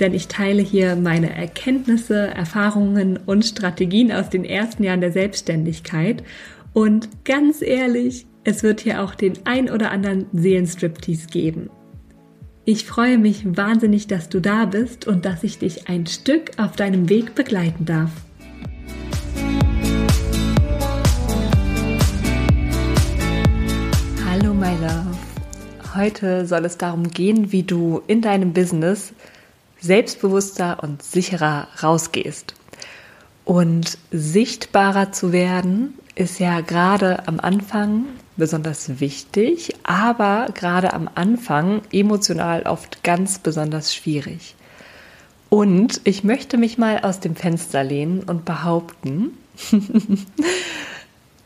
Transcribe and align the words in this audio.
Denn 0.00 0.12
ich 0.12 0.28
teile 0.28 0.62
hier 0.62 0.96
meine 0.96 1.34
Erkenntnisse, 1.34 2.26
Erfahrungen 2.28 3.16
und 3.16 3.44
Strategien 3.44 4.10
aus 4.10 4.28
den 4.28 4.44
ersten 4.44 4.82
Jahren 4.82 5.00
der 5.00 5.12
Selbstständigkeit. 5.12 6.24
Und 6.72 7.24
ganz 7.24 7.62
ehrlich, 7.62 8.26
es 8.42 8.62
wird 8.62 8.80
hier 8.80 9.02
auch 9.02 9.14
den 9.14 9.34
ein 9.44 9.70
oder 9.70 9.90
anderen 9.90 10.26
Seelenstriptease 10.32 11.28
geben. 11.28 11.70
Ich 12.66 12.84
freue 12.84 13.18
mich 13.18 13.56
wahnsinnig, 13.56 14.06
dass 14.06 14.28
du 14.28 14.40
da 14.40 14.64
bist 14.64 15.06
und 15.06 15.24
dass 15.24 15.44
ich 15.44 15.58
dich 15.58 15.88
ein 15.88 16.06
Stück 16.06 16.52
auf 16.56 16.76
deinem 16.76 17.08
Weg 17.08 17.34
begleiten 17.34 17.84
darf. 17.84 18.10
Hallo 24.26 24.52
my 24.54 24.74
love. 24.80 25.16
Heute 25.94 26.44
soll 26.46 26.64
es 26.64 26.76
darum 26.76 27.10
gehen, 27.10 27.52
wie 27.52 27.62
du 27.62 28.02
in 28.08 28.20
deinem 28.20 28.52
Business 28.52 29.12
selbstbewusster 29.84 30.82
und 30.82 31.02
sicherer 31.02 31.68
rausgehst. 31.82 32.54
Und 33.44 33.98
sichtbarer 34.10 35.12
zu 35.12 35.32
werden 35.32 35.94
ist 36.14 36.40
ja 36.40 36.60
gerade 36.60 37.28
am 37.28 37.40
Anfang 37.40 38.06
besonders 38.36 39.00
wichtig, 39.00 39.74
aber 39.82 40.48
gerade 40.54 40.92
am 40.92 41.08
Anfang 41.14 41.82
emotional 41.92 42.62
oft 42.62 43.02
ganz 43.02 43.38
besonders 43.38 43.94
schwierig. 43.94 44.54
Und 45.50 46.00
ich 46.04 46.24
möchte 46.24 46.56
mich 46.56 46.78
mal 46.78 47.00
aus 47.00 47.20
dem 47.20 47.36
Fenster 47.36 47.84
lehnen 47.84 48.22
und 48.24 48.44
behaupten, 48.44 49.38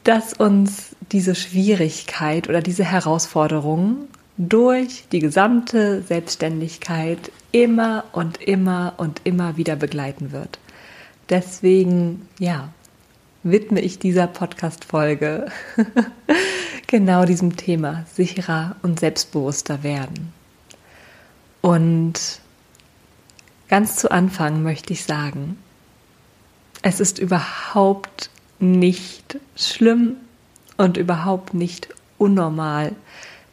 dass 0.05 0.33
uns 0.33 0.97
diese 1.13 1.35
Schwierigkeit 1.35 2.49
oder 2.49 2.63
diese 2.63 2.85
Herausforderung 2.85 4.09
durch 4.39 5.05
die 5.11 5.19
gesamte 5.19 6.01
Selbstständigkeit 6.03 7.33
immer 7.51 8.05
und 8.13 8.41
immer 8.41 8.95
und 8.97 9.21
immer 9.25 9.57
wieder 9.57 9.75
begleiten 9.75 10.31
wird. 10.31 10.61
Deswegen, 11.29 12.29
ja, 12.39 12.73
widme 13.43 13.81
ich 13.81 13.99
dieser 13.99 14.29
Podcast-Folge 14.29 15.51
genau 16.87 17.25
diesem 17.25 17.57
Thema, 17.57 18.07
sicherer 18.15 18.77
und 18.83 19.01
selbstbewusster 19.01 19.83
werden. 19.83 20.33
Und 21.61 22.41
ganz 23.69 23.97
zu 23.97 24.11
Anfang 24.11 24.63
möchte 24.63 24.93
ich 24.93 25.05
sagen, 25.05 25.59
es 26.83 27.01
ist 27.01 27.19
überhaupt 27.19 28.31
nicht 28.61 29.39
schlimm 29.57 30.17
und 30.77 30.97
überhaupt 30.97 31.55
nicht 31.55 31.89
unnormal, 32.19 32.93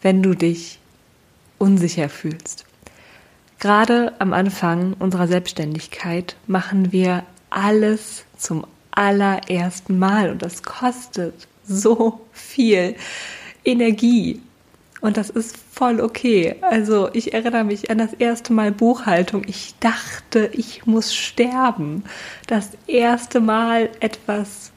wenn 0.05 0.21
du 0.21 0.35
dich 0.35 0.77
unsicher 1.57 2.09
fühlst. 2.09 2.65
Gerade 3.57 4.13
am 4.19 4.33
Anfang 4.33 4.93
unserer 4.99 5.27
Selbstständigkeit 5.27 6.35
machen 6.45 6.91
wir 6.91 7.23
alles 7.49 8.23
zum 8.37 8.67
allerersten 8.91 9.97
Mal 9.97 10.29
und 10.29 10.43
das 10.43 10.61
kostet 10.61 11.47
so 11.65 12.21
viel 12.31 12.95
Energie. 13.63 14.43
Und 15.01 15.17
das 15.17 15.31
ist 15.31 15.57
voll 15.71 15.99
okay. 15.99 16.55
Also 16.61 17.09
ich 17.13 17.33
erinnere 17.33 17.63
mich 17.63 17.89
an 17.89 17.97
das 17.97 18.13
erste 18.13 18.53
Mal 18.53 18.71
Buchhaltung. 18.71 19.43
Ich 19.47 19.73
dachte, 19.79 20.51
ich 20.53 20.85
muss 20.85 21.15
sterben. 21.15 22.03
Das 22.45 22.69
erste 22.85 23.39
Mal 23.39 23.89
etwas 24.01 24.71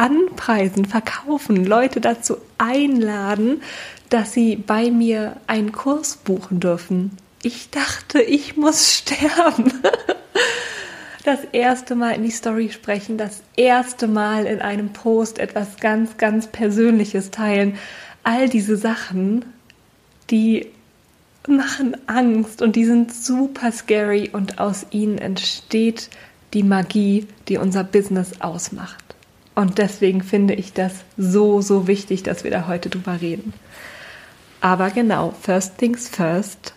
anpreisen, 0.00 0.86
verkaufen, 0.86 1.66
Leute 1.66 2.00
dazu 2.00 2.38
einladen, 2.56 3.62
dass 4.08 4.32
sie 4.32 4.56
bei 4.56 4.90
mir 4.90 5.36
einen 5.46 5.72
Kurs 5.72 6.16
buchen 6.16 6.58
dürfen. 6.58 7.18
Ich 7.42 7.68
dachte, 7.68 8.22
ich 8.22 8.56
muss 8.56 8.94
sterben. 8.96 9.72
das 11.24 11.40
erste 11.52 11.94
Mal 11.94 12.12
in 12.12 12.22
die 12.22 12.30
Story 12.30 12.70
sprechen, 12.70 13.18
das 13.18 13.42
erste 13.56 14.08
Mal 14.08 14.46
in 14.46 14.62
einem 14.62 14.94
Post 14.94 15.38
etwas 15.38 15.76
ganz, 15.76 16.16
ganz 16.16 16.46
Persönliches 16.46 17.30
teilen. 17.30 17.76
All 18.24 18.48
diese 18.48 18.78
Sachen, 18.78 19.44
die 20.30 20.66
machen 21.46 21.96
Angst 22.06 22.62
und 22.62 22.74
die 22.74 22.86
sind 22.86 23.12
super 23.14 23.70
scary 23.70 24.30
und 24.32 24.60
aus 24.60 24.86
ihnen 24.90 25.18
entsteht 25.18 26.08
die 26.54 26.62
Magie, 26.62 27.26
die 27.48 27.58
unser 27.58 27.84
Business 27.84 28.40
ausmacht. 28.40 29.10
Und 29.60 29.76
deswegen 29.76 30.22
finde 30.22 30.54
ich 30.54 30.72
das 30.72 31.04
so, 31.18 31.60
so 31.60 31.86
wichtig, 31.86 32.22
dass 32.22 32.44
wir 32.44 32.50
da 32.50 32.66
heute 32.66 32.88
drüber 32.88 33.20
reden. 33.20 33.52
Aber 34.62 34.88
genau, 34.88 35.34
first 35.38 35.76
things 35.76 36.08
first, 36.08 36.72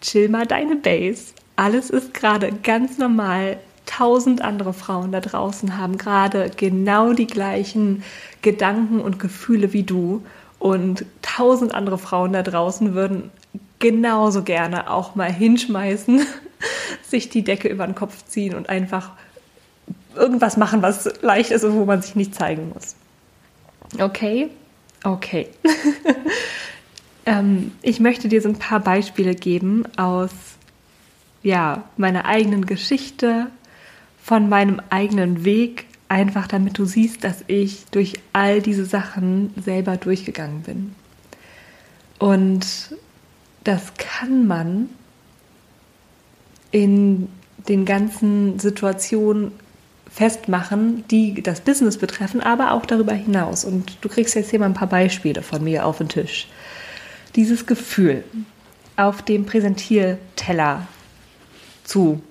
chill 0.00 0.30
mal 0.30 0.46
deine 0.46 0.76
Base. 0.76 1.34
Alles 1.56 1.90
ist 1.90 2.14
gerade 2.14 2.52
ganz 2.62 2.96
normal 2.96 3.58
tausend 3.84 4.40
andere 4.40 4.72
Frauen 4.72 5.12
da 5.12 5.20
draußen 5.20 5.76
haben 5.76 5.98
gerade 5.98 6.50
genau 6.56 7.12
die 7.12 7.26
gleichen 7.26 8.02
Gedanken 8.40 9.00
und 9.00 9.18
Gefühle 9.18 9.74
wie 9.74 9.82
du. 9.82 10.24
Und 10.58 11.04
tausend 11.20 11.74
andere 11.74 11.98
Frauen 11.98 12.32
da 12.32 12.42
draußen 12.42 12.94
würden 12.94 13.30
genauso 13.78 14.42
gerne 14.42 14.90
auch 14.90 15.16
mal 15.16 15.30
hinschmeißen, 15.30 16.26
sich 17.02 17.28
die 17.28 17.44
Decke 17.44 17.68
über 17.68 17.84
den 17.84 17.94
Kopf 17.94 18.24
ziehen 18.24 18.54
und 18.54 18.70
einfach 18.70 19.10
irgendwas 20.16 20.56
machen, 20.56 20.82
was 20.82 21.08
leicht 21.22 21.50
ist 21.50 21.64
und 21.64 21.74
wo 21.74 21.84
man 21.84 22.02
sich 22.02 22.14
nicht 22.16 22.34
zeigen 22.34 22.70
muss. 22.72 22.94
Okay? 23.98 24.50
Okay. 25.04 25.48
ähm, 27.26 27.72
ich 27.82 28.00
möchte 28.00 28.28
dir 28.28 28.42
so 28.42 28.48
ein 28.48 28.58
paar 28.58 28.80
Beispiele 28.80 29.34
geben 29.34 29.84
aus 29.96 30.30
ja, 31.42 31.84
meiner 31.96 32.24
eigenen 32.24 32.66
Geschichte, 32.66 33.46
von 34.22 34.48
meinem 34.48 34.80
eigenen 34.90 35.44
Weg, 35.44 35.86
einfach 36.08 36.48
damit 36.48 36.78
du 36.78 36.84
siehst, 36.84 37.22
dass 37.22 37.44
ich 37.46 37.84
durch 37.92 38.14
all 38.32 38.60
diese 38.60 38.84
Sachen 38.84 39.54
selber 39.62 39.96
durchgegangen 39.96 40.62
bin. 40.62 40.94
Und 42.18 42.96
das 43.62 43.92
kann 43.96 44.46
man 44.46 44.88
in 46.72 47.28
den 47.68 47.84
ganzen 47.84 48.58
Situationen 48.58 49.52
festmachen, 50.16 51.04
die 51.10 51.42
das 51.42 51.60
Business 51.60 51.98
betreffen, 51.98 52.40
aber 52.40 52.72
auch 52.72 52.86
darüber 52.86 53.12
hinaus. 53.12 53.64
Und 53.64 53.98
du 54.00 54.08
kriegst 54.08 54.34
jetzt 54.34 54.50
hier 54.50 54.58
mal 54.58 54.66
ein 54.66 54.74
paar 54.74 54.88
Beispiele 54.88 55.42
von 55.42 55.62
mir 55.62 55.84
auf 55.84 55.98
den 55.98 56.08
Tisch. 56.08 56.48
Dieses 57.36 57.66
Gefühl, 57.66 58.24
auf 58.96 59.20
dem 59.20 59.44
Präsentierteller 59.44 60.88
zu 61.84 62.22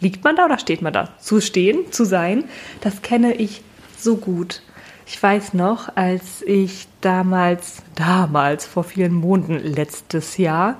Liegt 0.00 0.24
man 0.24 0.34
da 0.34 0.46
oder 0.46 0.58
steht 0.58 0.80
man 0.80 0.94
da? 0.94 1.10
Zu 1.18 1.40
stehen, 1.40 1.92
zu 1.92 2.04
sein, 2.04 2.44
das 2.80 3.02
kenne 3.02 3.34
ich 3.34 3.62
so 3.98 4.16
gut. 4.16 4.62
Ich 5.06 5.22
weiß 5.22 5.52
noch, 5.54 5.94
als 5.94 6.42
ich 6.42 6.88
damals, 7.02 7.82
damals 7.96 8.64
vor 8.64 8.84
vielen 8.84 9.12
Monaten 9.12 9.58
letztes 9.58 10.38
Jahr 10.38 10.78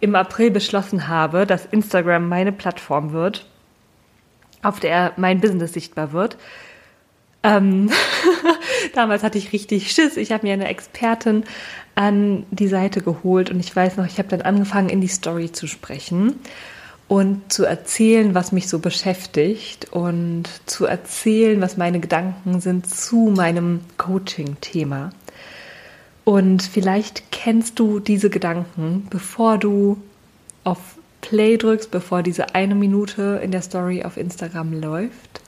im 0.00 0.16
April 0.16 0.50
beschlossen 0.50 1.06
habe, 1.06 1.46
dass 1.46 1.66
Instagram 1.66 2.28
meine 2.28 2.50
Plattform 2.50 3.12
wird, 3.12 3.46
auf 4.62 4.80
der 4.80 5.12
mein 5.16 5.40
Business 5.40 5.72
sichtbar 5.72 6.12
wird. 6.12 6.36
Ähm, 7.42 7.90
damals 8.94 9.22
hatte 9.22 9.38
ich 9.38 9.52
richtig 9.52 9.92
Schiss. 9.92 10.16
Ich 10.16 10.32
habe 10.32 10.46
mir 10.46 10.52
eine 10.52 10.68
Expertin 10.68 11.44
an 11.94 12.46
die 12.50 12.68
Seite 12.68 13.00
geholt 13.00 13.50
und 13.50 13.60
ich 13.60 13.74
weiß 13.74 13.96
noch, 13.96 14.06
ich 14.06 14.18
habe 14.18 14.28
dann 14.28 14.42
angefangen, 14.42 14.88
in 14.88 15.00
die 15.00 15.08
Story 15.08 15.52
zu 15.52 15.66
sprechen 15.66 16.38
und 17.08 17.52
zu 17.52 17.64
erzählen, 17.64 18.34
was 18.34 18.52
mich 18.52 18.68
so 18.68 18.78
beschäftigt 18.78 19.88
und 19.92 20.44
zu 20.66 20.84
erzählen, 20.84 21.60
was 21.60 21.76
meine 21.76 22.00
Gedanken 22.00 22.60
sind 22.60 22.88
zu 22.88 23.32
meinem 23.34 23.80
Coaching-Thema. 23.96 25.10
Und 26.24 26.62
vielleicht 26.62 27.32
kennst 27.32 27.78
du 27.78 28.00
diese 28.00 28.28
Gedanken, 28.28 29.06
bevor 29.08 29.56
du 29.56 29.96
auf 30.62 30.97
Play 31.20 31.56
drückst, 31.56 31.90
bevor 31.90 32.22
diese 32.22 32.54
eine 32.54 32.74
Minute 32.74 33.40
in 33.42 33.50
der 33.50 33.62
Story 33.62 34.04
auf 34.04 34.16
Instagram 34.16 34.80
läuft. 34.80 35.40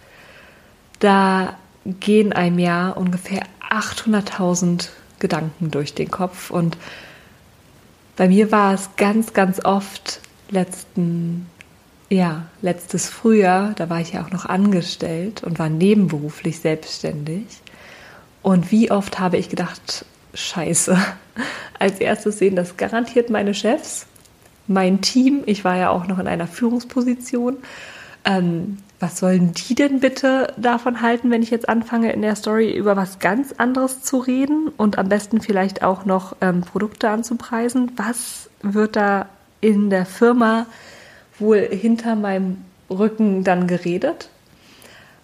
Da 0.98 1.56
gehen 1.86 2.32
einem 2.32 2.58
ja 2.58 2.90
ungefähr 2.90 3.42
800.000 3.70 4.88
Gedanken 5.18 5.70
durch 5.70 5.94
den 5.94 6.10
Kopf 6.10 6.50
und 6.50 6.76
bei 8.16 8.28
mir 8.28 8.52
war 8.52 8.74
es 8.74 8.90
ganz, 8.96 9.32
ganz 9.32 9.64
oft 9.64 10.20
letzten 10.50 11.46
ja, 12.10 12.46
letztes 12.60 13.08
Frühjahr, 13.08 13.72
da 13.76 13.88
war 13.88 14.00
ich 14.00 14.12
ja 14.12 14.24
auch 14.24 14.32
noch 14.32 14.44
angestellt 14.44 15.44
und 15.44 15.60
war 15.60 15.68
nebenberuflich 15.68 16.58
selbstständig. 16.58 17.44
Und 18.42 18.72
wie 18.72 18.90
oft 18.90 19.20
habe 19.20 19.38
ich 19.38 19.48
gedacht, 19.48 20.04
scheiße, 20.34 20.98
als 21.78 22.00
erstes 22.00 22.38
sehen 22.38 22.56
das 22.56 22.76
garantiert 22.76 23.30
meine 23.30 23.54
Chefs, 23.54 24.06
mein 24.70 25.00
Team, 25.00 25.42
ich 25.46 25.64
war 25.64 25.76
ja 25.76 25.90
auch 25.90 26.06
noch 26.06 26.18
in 26.18 26.28
einer 26.28 26.46
Führungsposition. 26.46 27.56
Ähm, 28.24 28.78
was 29.00 29.18
sollen 29.18 29.52
die 29.52 29.74
denn 29.74 30.00
bitte 30.00 30.52
davon 30.56 31.00
halten, 31.00 31.30
wenn 31.30 31.42
ich 31.42 31.50
jetzt 31.50 31.68
anfange, 31.68 32.12
in 32.12 32.22
der 32.22 32.36
Story 32.36 32.70
über 32.72 32.96
was 32.96 33.18
ganz 33.18 33.52
anderes 33.56 34.02
zu 34.02 34.18
reden 34.18 34.68
und 34.76 34.98
am 34.98 35.08
besten 35.08 35.40
vielleicht 35.40 35.82
auch 35.82 36.04
noch 36.04 36.36
ähm, 36.40 36.60
Produkte 36.60 37.08
anzupreisen? 37.08 37.92
Was 37.96 38.50
wird 38.62 38.96
da 38.96 39.26
in 39.60 39.90
der 39.90 40.06
Firma 40.06 40.66
wohl 41.38 41.60
hinter 41.60 42.14
meinem 42.14 42.58
Rücken 42.90 43.42
dann 43.42 43.66
geredet? 43.66 44.28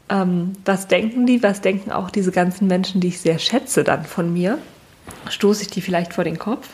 Ähm, 0.08 0.54
was 0.64 0.88
denken 0.88 1.26
die? 1.26 1.42
Was 1.42 1.60
denken 1.60 1.92
auch 1.92 2.10
diese 2.10 2.32
ganzen 2.32 2.66
Menschen, 2.66 3.00
die 3.00 3.08
ich 3.08 3.20
sehr 3.20 3.38
schätze, 3.38 3.84
dann 3.84 4.04
von 4.04 4.32
mir? 4.32 4.58
Stoße 5.28 5.62
ich 5.62 5.68
die 5.68 5.82
vielleicht 5.82 6.14
vor 6.14 6.24
den 6.24 6.38
Kopf? 6.38 6.68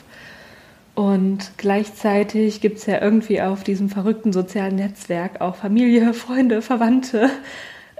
Und 1.03 1.51
gleichzeitig 1.57 2.61
gibt 2.61 2.79
es 2.79 2.87
ja 2.87 3.03
irgendwie 3.03 3.43
auf 3.43 3.65
diesem 3.65 3.89
verrückten 3.89 4.33
sozialen 4.33 4.77
Netzwerk 4.77 5.41
auch 5.41 5.57
Familie, 5.57 6.15
Freunde, 6.15 6.63
Verwandte, 6.63 7.29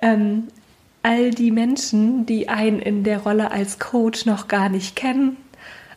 ähm, 0.01 0.45
all 1.03 1.33
die 1.33 1.51
Menschen, 1.51 2.27
die 2.27 2.49
einen 2.49 2.79
in 2.79 3.03
der 3.03 3.19
Rolle 3.19 3.51
als 3.51 3.81
Coach 3.81 4.25
noch 4.25 4.47
gar 4.47 4.69
nicht 4.69 4.95
kennen, 4.95 5.37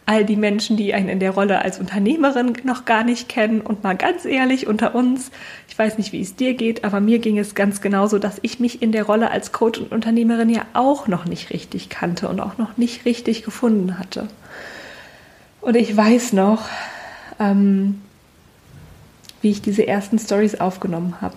all 0.07 0.25
die 0.25 0.35
Menschen, 0.35 0.77
die 0.77 0.95
einen 0.95 1.09
in 1.09 1.19
der 1.19 1.29
Rolle 1.29 1.61
als 1.61 1.79
Unternehmerin 1.79 2.53
noch 2.63 2.85
gar 2.85 3.03
nicht 3.03 3.29
kennen. 3.29 3.61
Und 3.61 3.83
mal 3.83 3.95
ganz 3.95 4.25
ehrlich 4.25 4.65
unter 4.65 4.95
uns, 4.95 5.29
ich 5.67 5.77
weiß 5.77 5.99
nicht, 5.99 6.11
wie 6.11 6.21
es 6.21 6.35
dir 6.35 6.55
geht, 6.55 6.83
aber 6.83 7.01
mir 7.01 7.19
ging 7.19 7.37
es 7.37 7.53
ganz 7.53 7.81
genauso, 7.81 8.17
dass 8.17 8.39
ich 8.41 8.59
mich 8.59 8.81
in 8.81 8.91
der 8.91 9.03
Rolle 9.03 9.29
als 9.29 9.51
Coach 9.51 9.77
und 9.77 9.91
Unternehmerin 9.91 10.49
ja 10.49 10.65
auch 10.73 11.07
noch 11.07 11.25
nicht 11.25 11.51
richtig 11.51 11.89
kannte 11.89 12.29
und 12.29 12.39
auch 12.39 12.57
noch 12.57 12.77
nicht 12.77 13.05
richtig 13.05 13.43
gefunden 13.43 13.99
hatte. 13.99 14.27
Und 15.61 15.75
ich 15.75 15.95
weiß 15.95 16.33
noch, 16.33 16.67
ähm, 17.39 18.01
wie 19.41 19.51
ich 19.51 19.61
diese 19.61 19.87
ersten 19.87 20.19
Stories 20.19 20.55
aufgenommen 20.55 21.21
habe. 21.21 21.35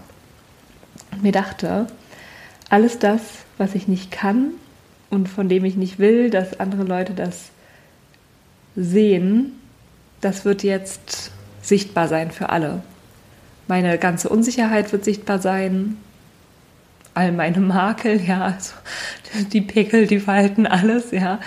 Und 1.13 1.23
mir 1.23 1.33
dachte, 1.33 1.87
alles 2.71 2.99
das, 2.99 3.21
was 3.57 3.75
ich 3.75 3.89
nicht 3.89 4.11
kann 4.11 4.53
und 5.11 5.29
von 5.29 5.49
dem 5.49 5.65
ich 5.65 5.77
nicht 5.77 5.99
will, 5.99 6.31
dass 6.31 6.61
andere 6.61 6.85
Leute 6.85 7.15
das 7.15 7.51
sehen, 8.77 9.53
das 10.21 10.45
wird 10.45 10.63
jetzt 10.63 11.33
sichtbar 11.63 12.09
sein 12.09 12.31
für 12.31 12.51
alle. 12.51 12.83
Meine 13.67 13.99
ganze 13.99 14.29
Unsicherheit 14.29 14.93
wird 14.93 15.05
sichtbar 15.05 15.39
sein, 15.39 15.97
all 17.15 17.33
meine 17.33 17.61
Makel, 17.61 18.21
ja, 18.21 18.45
also 18.45 18.75
die 19.53 19.61
Pickel, 19.61 20.07
die 20.07 20.21
Falten, 20.21 20.67
alles, 20.67 21.11
ja. 21.11 21.41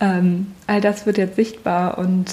Ähm, 0.00 0.48
all 0.66 0.80
das 0.80 1.06
wird 1.06 1.18
jetzt 1.18 1.36
sichtbar 1.36 1.98
und 1.98 2.26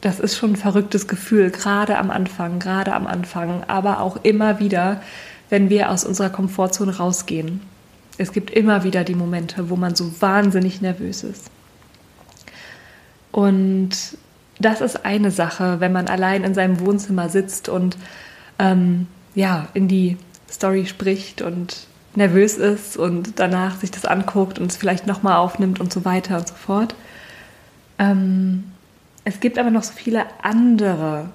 das 0.00 0.20
ist 0.20 0.36
schon 0.36 0.52
ein 0.52 0.56
verrücktes 0.56 1.08
Gefühl, 1.08 1.50
gerade 1.50 1.98
am 1.98 2.10
Anfang, 2.10 2.58
gerade 2.58 2.94
am 2.94 3.06
Anfang, 3.06 3.64
aber 3.66 4.00
auch 4.00 4.16
immer 4.22 4.60
wieder, 4.60 5.02
wenn 5.50 5.70
wir 5.70 5.90
aus 5.90 6.04
unserer 6.04 6.30
Komfortzone 6.30 6.96
rausgehen. 6.96 7.60
Es 8.16 8.32
gibt 8.32 8.50
immer 8.50 8.84
wieder 8.84 9.04
die 9.04 9.14
Momente, 9.14 9.70
wo 9.70 9.76
man 9.76 9.94
so 9.94 10.20
wahnsinnig 10.20 10.80
nervös 10.80 11.24
ist. 11.24 11.50
Und 13.32 13.90
das 14.60 14.80
ist 14.80 15.04
eine 15.04 15.30
Sache, 15.30 15.80
wenn 15.80 15.92
man 15.92 16.08
allein 16.08 16.44
in 16.44 16.54
seinem 16.54 16.80
Wohnzimmer 16.80 17.28
sitzt 17.28 17.68
und 17.68 17.96
ähm, 18.58 19.06
ja, 19.34 19.68
in 19.74 19.88
die 19.88 20.16
Story 20.50 20.86
spricht 20.86 21.42
und 21.42 21.86
nervös 22.14 22.56
ist 22.56 22.96
und 22.96 23.38
danach 23.38 23.76
sich 23.76 23.90
das 23.90 24.04
anguckt 24.04 24.58
und 24.58 24.70
es 24.70 24.76
vielleicht 24.76 25.06
nochmal 25.06 25.36
aufnimmt 25.36 25.78
und 25.78 25.92
so 25.92 26.04
weiter 26.04 26.38
und 26.38 26.48
so 26.48 26.54
fort. 26.54 26.94
Ähm, 27.98 28.64
es 29.28 29.40
gibt 29.40 29.58
aber 29.58 29.70
noch 29.70 29.82
so 29.82 29.92
viele 29.92 30.24
andere 30.42 31.28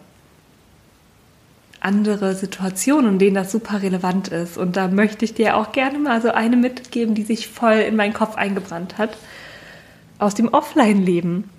andere 1.80 2.34
Situationen, 2.34 3.14
in 3.14 3.20
denen 3.20 3.36
das 3.36 3.52
super 3.52 3.82
relevant 3.82 4.30
ist. 4.30 4.58
Und 4.58 4.78
da 4.78 4.88
möchte 4.88 5.26
ich 5.26 5.34
dir 5.34 5.58
auch 5.58 5.74
gerne 5.74 6.00
mal 6.00 6.22
so 6.22 6.32
eine 6.32 6.56
mitgeben, 6.56 7.14
die 7.14 7.24
sich 7.24 7.50
voll 7.50 7.74
in 7.74 7.98
meinen 7.98 8.14
Kopf 8.14 8.36
eingebrannt 8.36 8.98
hat. 8.98 9.18
Aus 10.18 10.34
dem 10.34 10.48
Offline-Leben. 10.48 11.50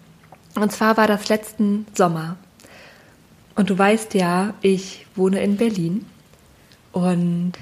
Und 0.55 0.73
zwar 0.73 0.97
war 0.97 1.07
das 1.07 1.29
letzten 1.29 1.87
Sommer. 1.93 2.37
Und 3.55 3.69
du 3.69 3.79
weißt 3.79 4.15
ja, 4.15 4.55
ich 4.63 5.07
wohne 5.15 5.43
in 5.43 5.59
Berlin. 5.59 6.07
Und 6.93 7.53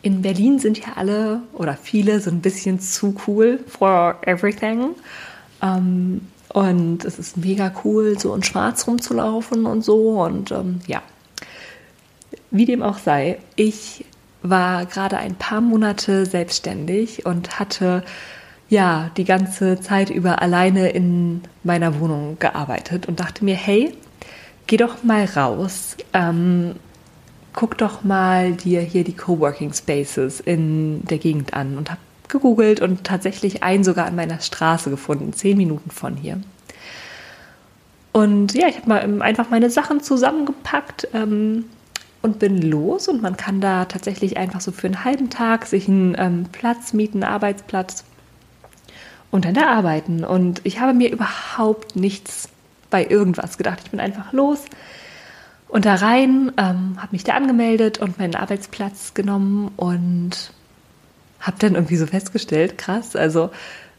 in 0.00 0.22
Berlin 0.22 0.58
sind 0.58 0.78
ja 0.78 0.94
alle 0.96 1.42
oder 1.52 1.74
viele 1.76 2.20
so 2.20 2.30
ein 2.30 2.40
bisschen 2.40 2.80
zu 2.80 3.14
cool 3.26 3.60
for 3.68 4.16
everything. 4.24 4.94
Ähm, 5.60 6.22
und 6.52 7.04
es 7.04 7.18
ist 7.18 7.36
mega 7.36 7.72
cool, 7.84 8.18
so 8.18 8.34
in 8.34 8.42
Schwarz 8.42 8.86
rumzulaufen 8.86 9.66
und 9.66 9.84
so. 9.84 10.20
Und 10.22 10.50
ähm, 10.50 10.80
ja, 10.86 11.02
wie 12.50 12.64
dem 12.64 12.82
auch 12.82 12.98
sei, 12.98 13.38
ich 13.56 14.04
war 14.42 14.86
gerade 14.86 15.18
ein 15.18 15.36
paar 15.36 15.60
Monate 15.60 16.26
selbstständig 16.26 17.24
und 17.26 17.60
hatte 17.60 18.02
ja 18.68 19.10
die 19.16 19.24
ganze 19.24 19.80
Zeit 19.80 20.10
über 20.10 20.42
alleine 20.42 20.88
in 20.90 21.42
meiner 21.62 22.00
Wohnung 22.00 22.38
gearbeitet 22.38 23.06
und 23.06 23.20
dachte 23.20 23.44
mir, 23.44 23.56
hey, 23.56 23.92
geh 24.66 24.76
doch 24.76 25.02
mal 25.04 25.24
raus, 25.26 25.96
ähm, 26.14 26.76
guck 27.52 27.78
doch 27.78 28.02
mal 28.02 28.52
dir 28.52 28.80
hier 28.80 29.04
die 29.04 29.16
Coworking 29.16 29.72
Spaces 29.72 30.40
in 30.40 31.04
der 31.04 31.18
Gegend 31.18 31.54
an 31.54 31.76
und 31.76 31.90
habe 31.90 32.00
gegoogelt 32.30 32.80
und 32.80 33.04
tatsächlich 33.04 33.62
einen 33.62 33.84
sogar 33.84 34.06
an 34.06 34.16
meiner 34.16 34.40
Straße 34.40 34.90
gefunden, 34.90 35.32
zehn 35.32 35.56
Minuten 35.56 35.90
von 35.90 36.16
hier. 36.16 36.40
Und 38.12 38.54
ja, 38.54 38.66
ich 38.68 38.76
habe 38.78 38.88
mal 38.88 39.22
einfach 39.22 39.50
meine 39.50 39.70
Sachen 39.70 40.00
zusammengepackt 40.00 41.08
ähm, 41.14 41.66
und 42.22 42.38
bin 42.38 42.60
los. 42.60 43.08
Und 43.08 43.22
man 43.22 43.36
kann 43.36 43.60
da 43.60 43.84
tatsächlich 43.84 44.36
einfach 44.36 44.60
so 44.60 44.72
für 44.72 44.88
einen 44.88 45.04
halben 45.04 45.30
Tag 45.30 45.66
sich 45.66 45.88
einen 45.88 46.16
ähm, 46.18 46.46
Platz 46.50 46.92
mieten, 46.92 47.22
einen 47.22 47.32
Arbeitsplatz 47.32 48.04
und 49.30 49.44
dann 49.44 49.54
da 49.54 49.68
arbeiten. 49.68 50.24
Und 50.24 50.60
ich 50.64 50.80
habe 50.80 50.92
mir 50.92 51.12
überhaupt 51.12 51.94
nichts 51.94 52.48
bei 52.90 53.06
irgendwas 53.06 53.58
gedacht. 53.58 53.80
Ich 53.84 53.90
bin 53.90 54.00
einfach 54.00 54.32
los 54.32 54.64
und 55.70 55.84
da 55.84 55.94
rein, 55.94 56.52
ähm, 56.56 56.96
habe 56.96 57.12
mich 57.12 57.22
da 57.22 57.34
angemeldet 57.34 57.98
und 57.98 58.18
meinen 58.18 58.34
Arbeitsplatz 58.34 59.14
genommen 59.14 59.70
und 59.76 60.52
habe 61.40 61.56
dann 61.58 61.74
irgendwie 61.74 61.96
so 61.96 62.06
festgestellt, 62.06 62.78
krass, 62.78 63.16
also 63.16 63.50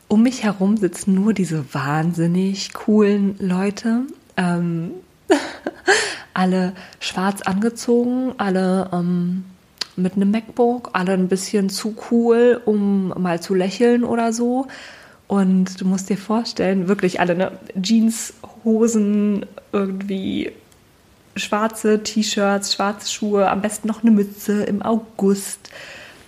um 0.07 0.23
mich 0.23 0.43
herum 0.43 0.77
sitzen 0.77 1.13
nur 1.13 1.33
diese 1.33 1.73
wahnsinnig 1.73 2.73
coolen 2.73 3.35
Leute. 3.39 4.01
Ähm, 4.35 4.91
alle 6.33 6.73
schwarz 6.99 7.41
angezogen, 7.41 8.33
alle 8.37 8.89
ähm, 8.91 9.45
mit 9.95 10.15
einem 10.15 10.31
MacBook, 10.31 10.89
alle 10.93 11.13
ein 11.13 11.27
bisschen 11.27 11.69
zu 11.69 11.95
cool, 12.11 12.61
um 12.65 13.09
mal 13.09 13.41
zu 13.41 13.53
lächeln 13.53 14.03
oder 14.03 14.33
so. 14.33 14.67
Und 15.27 15.79
du 15.79 15.85
musst 15.85 16.09
dir 16.09 16.17
vorstellen, 16.17 16.89
wirklich 16.89 17.21
alle, 17.21 17.35
ne? 17.35 17.51
Jeans, 17.81 18.33
Hosen, 18.65 19.45
irgendwie 19.71 20.51
schwarze 21.37 22.03
T-Shirts, 22.03 22.73
schwarze 22.73 23.09
Schuhe, 23.09 23.49
am 23.49 23.61
besten 23.61 23.87
noch 23.87 24.01
eine 24.01 24.11
Mütze 24.11 24.63
im 24.63 24.81
August. 24.81 25.69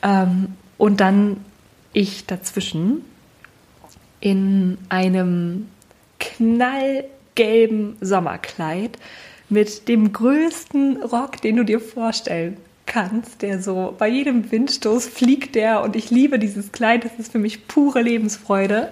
Ähm, 0.02 0.56
und 0.84 1.00
dann 1.00 1.38
ich 1.94 2.26
dazwischen 2.26 3.06
in 4.20 4.78
einem 4.90 5.70
knallgelben 6.20 7.96
Sommerkleid 8.02 8.98
mit 9.48 9.88
dem 9.88 10.12
größten 10.12 11.02
Rock, 11.04 11.42
den 11.42 11.56
du 11.56 11.64
dir 11.64 11.80
vorstellen 11.80 12.58
kannst, 12.86 13.44
der 13.44 13.62
so 13.62 13.96
bei 13.98 14.10
jedem 14.10 14.52
Windstoß 14.52 15.08
fliegt 15.08 15.56
der 15.56 15.84
und 15.84 15.96
ich 15.96 16.10
liebe 16.12 16.38
dieses 16.38 16.74
Kleid, 16.74 17.06
das 17.06 17.18
ist 17.18 17.32
für 17.32 17.40
mich 17.40 17.70
pure 17.70 18.02
Lebensfreude. 18.02 18.92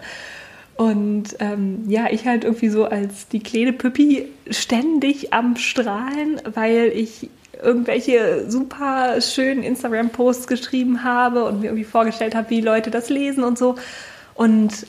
Und 0.77 1.35
ähm, 1.39 1.83
ja, 1.89 2.07
ich 2.09 2.25
halt 2.25 2.45
irgendwie 2.45 2.69
so 2.69 2.85
als 2.85 3.27
die 3.27 3.43
kleine 3.43 3.73
Püppi 3.73 4.29
ständig 4.49 5.33
am 5.33 5.57
Strahlen, 5.57 6.41
weil 6.53 6.93
ich 6.95 7.29
irgendwelche 7.61 8.49
super 8.49 9.21
schönen 9.21 9.63
Instagram-Posts 9.63 10.47
geschrieben 10.47 11.03
habe 11.03 11.45
und 11.45 11.61
mir 11.61 11.67
irgendwie 11.67 11.83
vorgestellt 11.83 12.35
habe, 12.35 12.49
wie 12.49 12.61
Leute 12.61 12.91
das 12.91 13.09
lesen 13.09 13.43
und 13.43 13.57
so. 13.57 13.75
Und 14.33 14.87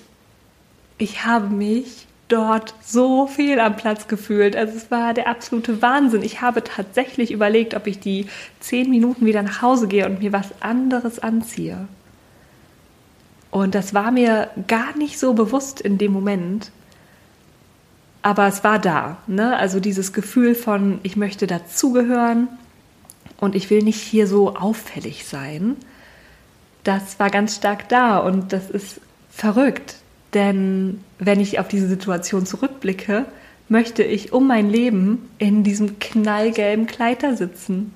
ich 0.98 1.24
habe 1.24 1.48
mich 1.48 2.06
dort 2.28 2.74
so 2.82 3.26
viel 3.26 3.60
am 3.60 3.76
Platz 3.76 4.08
gefühlt. 4.08 4.56
Also 4.56 4.76
es 4.76 4.90
war 4.90 5.12
der 5.12 5.28
absolute 5.28 5.82
Wahnsinn. 5.82 6.22
Ich 6.22 6.40
habe 6.40 6.64
tatsächlich 6.64 7.30
überlegt, 7.30 7.74
ob 7.74 7.86
ich 7.86 8.00
die 8.00 8.26
zehn 8.60 8.88
Minuten 8.88 9.26
wieder 9.26 9.42
nach 9.42 9.60
Hause 9.60 9.86
gehe 9.86 10.06
und 10.06 10.20
mir 10.20 10.32
was 10.32 10.48
anderes 10.60 11.18
anziehe. 11.18 11.88
Und 13.50 13.74
das 13.74 13.92
war 13.92 14.10
mir 14.10 14.48
gar 14.66 14.96
nicht 14.96 15.18
so 15.18 15.34
bewusst 15.34 15.82
in 15.82 15.98
dem 15.98 16.12
Moment. 16.12 16.70
Aber 18.22 18.46
es 18.46 18.64
war 18.64 18.78
da. 18.78 19.18
Ne? 19.26 19.54
Also 19.56 19.78
dieses 19.78 20.14
Gefühl 20.14 20.54
von, 20.54 21.00
ich 21.02 21.16
möchte 21.16 21.46
dazugehören 21.46 22.48
und 23.42 23.56
ich 23.56 23.70
will 23.70 23.82
nicht 23.82 24.00
hier 24.00 24.28
so 24.28 24.54
auffällig 24.54 25.24
sein. 25.26 25.74
Das 26.84 27.18
war 27.18 27.28
ganz 27.28 27.56
stark 27.56 27.88
da 27.88 28.18
und 28.18 28.52
das 28.52 28.70
ist 28.70 29.00
verrückt, 29.30 29.96
denn 30.32 31.00
wenn 31.18 31.40
ich 31.40 31.58
auf 31.58 31.66
diese 31.66 31.88
Situation 31.88 32.46
zurückblicke, 32.46 33.24
möchte 33.68 34.04
ich 34.04 34.32
um 34.32 34.46
mein 34.46 34.70
Leben 34.70 35.28
in 35.38 35.64
diesem 35.64 35.98
knallgelben 35.98 36.86
Kleider 36.86 37.36
sitzen 37.36 37.92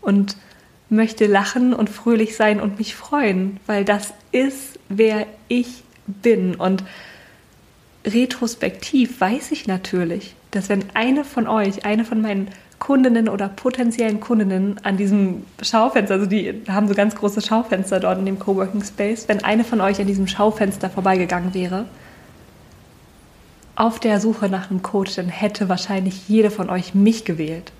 und 0.00 0.36
möchte 0.88 1.26
lachen 1.26 1.74
und 1.74 1.88
fröhlich 1.88 2.34
sein 2.34 2.60
und 2.60 2.78
mich 2.78 2.96
freuen, 2.96 3.60
weil 3.66 3.84
das 3.84 4.14
ist, 4.32 4.80
wer 4.88 5.28
ich 5.46 5.84
bin. 6.06 6.56
Und 6.56 6.82
retrospektiv 8.04 9.20
weiß 9.20 9.52
ich 9.52 9.68
natürlich, 9.68 10.34
dass 10.50 10.68
wenn 10.68 10.86
eine 10.94 11.22
von 11.22 11.46
euch, 11.46 11.84
eine 11.84 12.04
von 12.04 12.20
meinen 12.20 12.48
Kundinnen 12.78 13.28
oder 13.28 13.48
potenziellen 13.48 14.20
Kundinnen 14.20 14.78
an 14.84 14.96
diesem 14.96 15.44
Schaufenster, 15.62 16.14
also 16.14 16.26
die 16.26 16.62
haben 16.68 16.88
so 16.88 16.94
ganz 16.94 17.14
große 17.14 17.40
Schaufenster 17.40 18.00
dort 18.00 18.18
in 18.18 18.26
dem 18.26 18.38
Coworking 18.38 18.84
Space, 18.84 19.28
wenn 19.28 19.42
eine 19.44 19.64
von 19.64 19.80
euch 19.80 20.00
an 20.00 20.06
diesem 20.06 20.26
Schaufenster 20.26 20.88
vorbeigegangen 20.88 21.54
wäre, 21.54 21.86
auf 23.74 24.00
der 24.00 24.20
Suche 24.20 24.48
nach 24.48 24.70
einem 24.70 24.82
Coach, 24.82 25.14
dann 25.14 25.28
hätte 25.28 25.68
wahrscheinlich 25.68 26.28
jede 26.28 26.50
von 26.50 26.68
euch 26.68 26.94
mich 26.94 27.24
gewählt. 27.24 27.72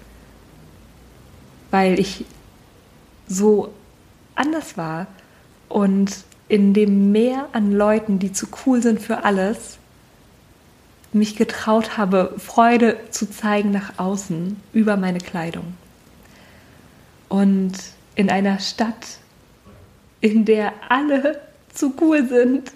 Weil 1.71 1.99
ich 1.99 2.25
so 3.26 3.73
anders 4.35 4.76
war 4.76 5.07
und 5.69 6.25
in 6.49 6.73
dem 6.73 7.12
Meer 7.12 7.49
an 7.52 7.73
Leuten, 7.73 8.19
die 8.19 8.33
zu 8.33 8.47
cool 8.64 8.81
sind 8.81 9.00
für 9.00 9.25
alles, 9.25 9.77
mich 11.19 11.37
getraut 11.37 11.97
habe, 11.97 12.35
Freude 12.39 12.97
zu 13.11 13.31
zeigen 13.31 13.71
nach 13.71 13.99
außen 13.99 14.57
über 14.73 14.97
meine 14.97 15.19
Kleidung. 15.19 15.75
Und 17.29 17.73
in 18.15 18.31
einer 18.31 18.59
Stadt, 18.59 19.19
in 20.21 20.45
der 20.45 20.73
alle 20.89 21.41
zu 21.73 21.95
cool 22.01 22.27
sind, 22.27 22.73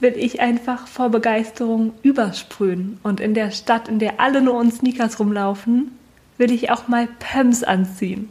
will 0.00 0.14
ich 0.16 0.40
einfach 0.40 0.86
vor 0.86 1.10
Begeisterung 1.10 1.92
übersprühen. 2.02 2.98
Und 3.02 3.20
in 3.20 3.34
der 3.34 3.50
Stadt, 3.50 3.88
in 3.88 3.98
der 3.98 4.20
alle 4.20 4.42
nur 4.42 4.60
in 4.60 4.72
Sneakers 4.72 5.18
rumlaufen, 5.18 5.92
will 6.38 6.50
ich 6.50 6.70
auch 6.70 6.88
mal 6.88 7.08
Pumps 7.18 7.62
anziehen 7.62 8.30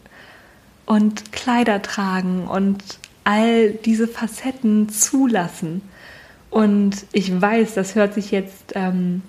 und 0.86 1.32
Kleider 1.32 1.82
tragen 1.82 2.48
und 2.48 2.84
all 3.24 3.72
diese 3.72 4.08
Facetten 4.08 4.90
zulassen. 4.90 5.82
Und 6.50 7.06
ich 7.14 7.42
weiß, 7.42 7.76
das 7.76 7.96
hört 7.96 8.14
sich 8.14 8.32
jetzt 8.32 8.74
ähm, 8.76 9.22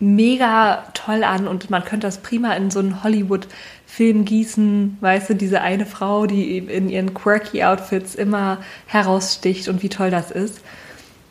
mega 0.00 0.84
toll 0.94 1.24
an 1.24 1.46
und 1.46 1.70
man 1.70 1.84
könnte 1.84 2.06
das 2.06 2.18
prima 2.18 2.54
in 2.54 2.70
so 2.70 2.78
einen 2.78 3.02
Hollywood-Film 3.02 4.24
gießen. 4.24 4.98
Weißt 5.00 5.30
du, 5.30 5.34
diese 5.34 5.60
eine 5.60 5.86
Frau, 5.86 6.26
die 6.26 6.58
in 6.58 6.88
ihren 6.88 7.14
quirky 7.14 7.62
Outfits 7.62 8.14
immer 8.14 8.58
heraussticht 8.86 9.68
und 9.68 9.82
wie 9.82 9.88
toll 9.88 10.10
das 10.10 10.30
ist. 10.30 10.60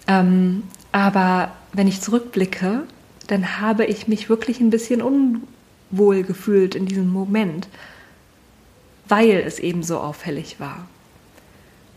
Ähm, 0.07 0.63
aber 0.91 1.51
wenn 1.73 1.87
ich 1.87 2.01
zurückblicke, 2.01 2.83
dann 3.27 3.59
habe 3.59 3.85
ich 3.85 4.07
mich 4.07 4.29
wirklich 4.29 4.59
ein 4.59 4.71
bisschen 4.71 5.01
unwohl 5.01 6.23
gefühlt 6.23 6.75
in 6.75 6.85
diesem 6.85 7.11
Moment, 7.11 7.67
weil 9.07 9.43
es 9.45 9.59
eben 9.59 9.83
so 9.83 9.99
auffällig 9.99 10.59
war. 10.59 10.87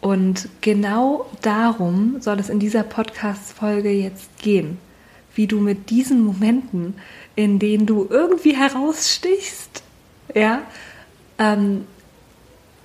Und 0.02 0.49
genau 0.61 1.26
darum 1.43 2.21
soll 2.21 2.41
es 2.41 2.50
in 2.50 2.59
dieser 2.59 2.83
Podcast-Folge 2.83 3.91
jetzt 3.91 4.37
gehen, 4.43 4.79
wie 5.35 5.47
du 5.47 5.61
mit 5.61 5.91
diesen 5.91 6.25
Momenten, 6.25 6.95
in 7.35 7.59
denen 7.59 7.87
du 7.87 8.07
irgendwie 8.09 8.57
herausstichst, 8.57 9.83
ja, 10.35 10.62
ähm, 11.39 11.85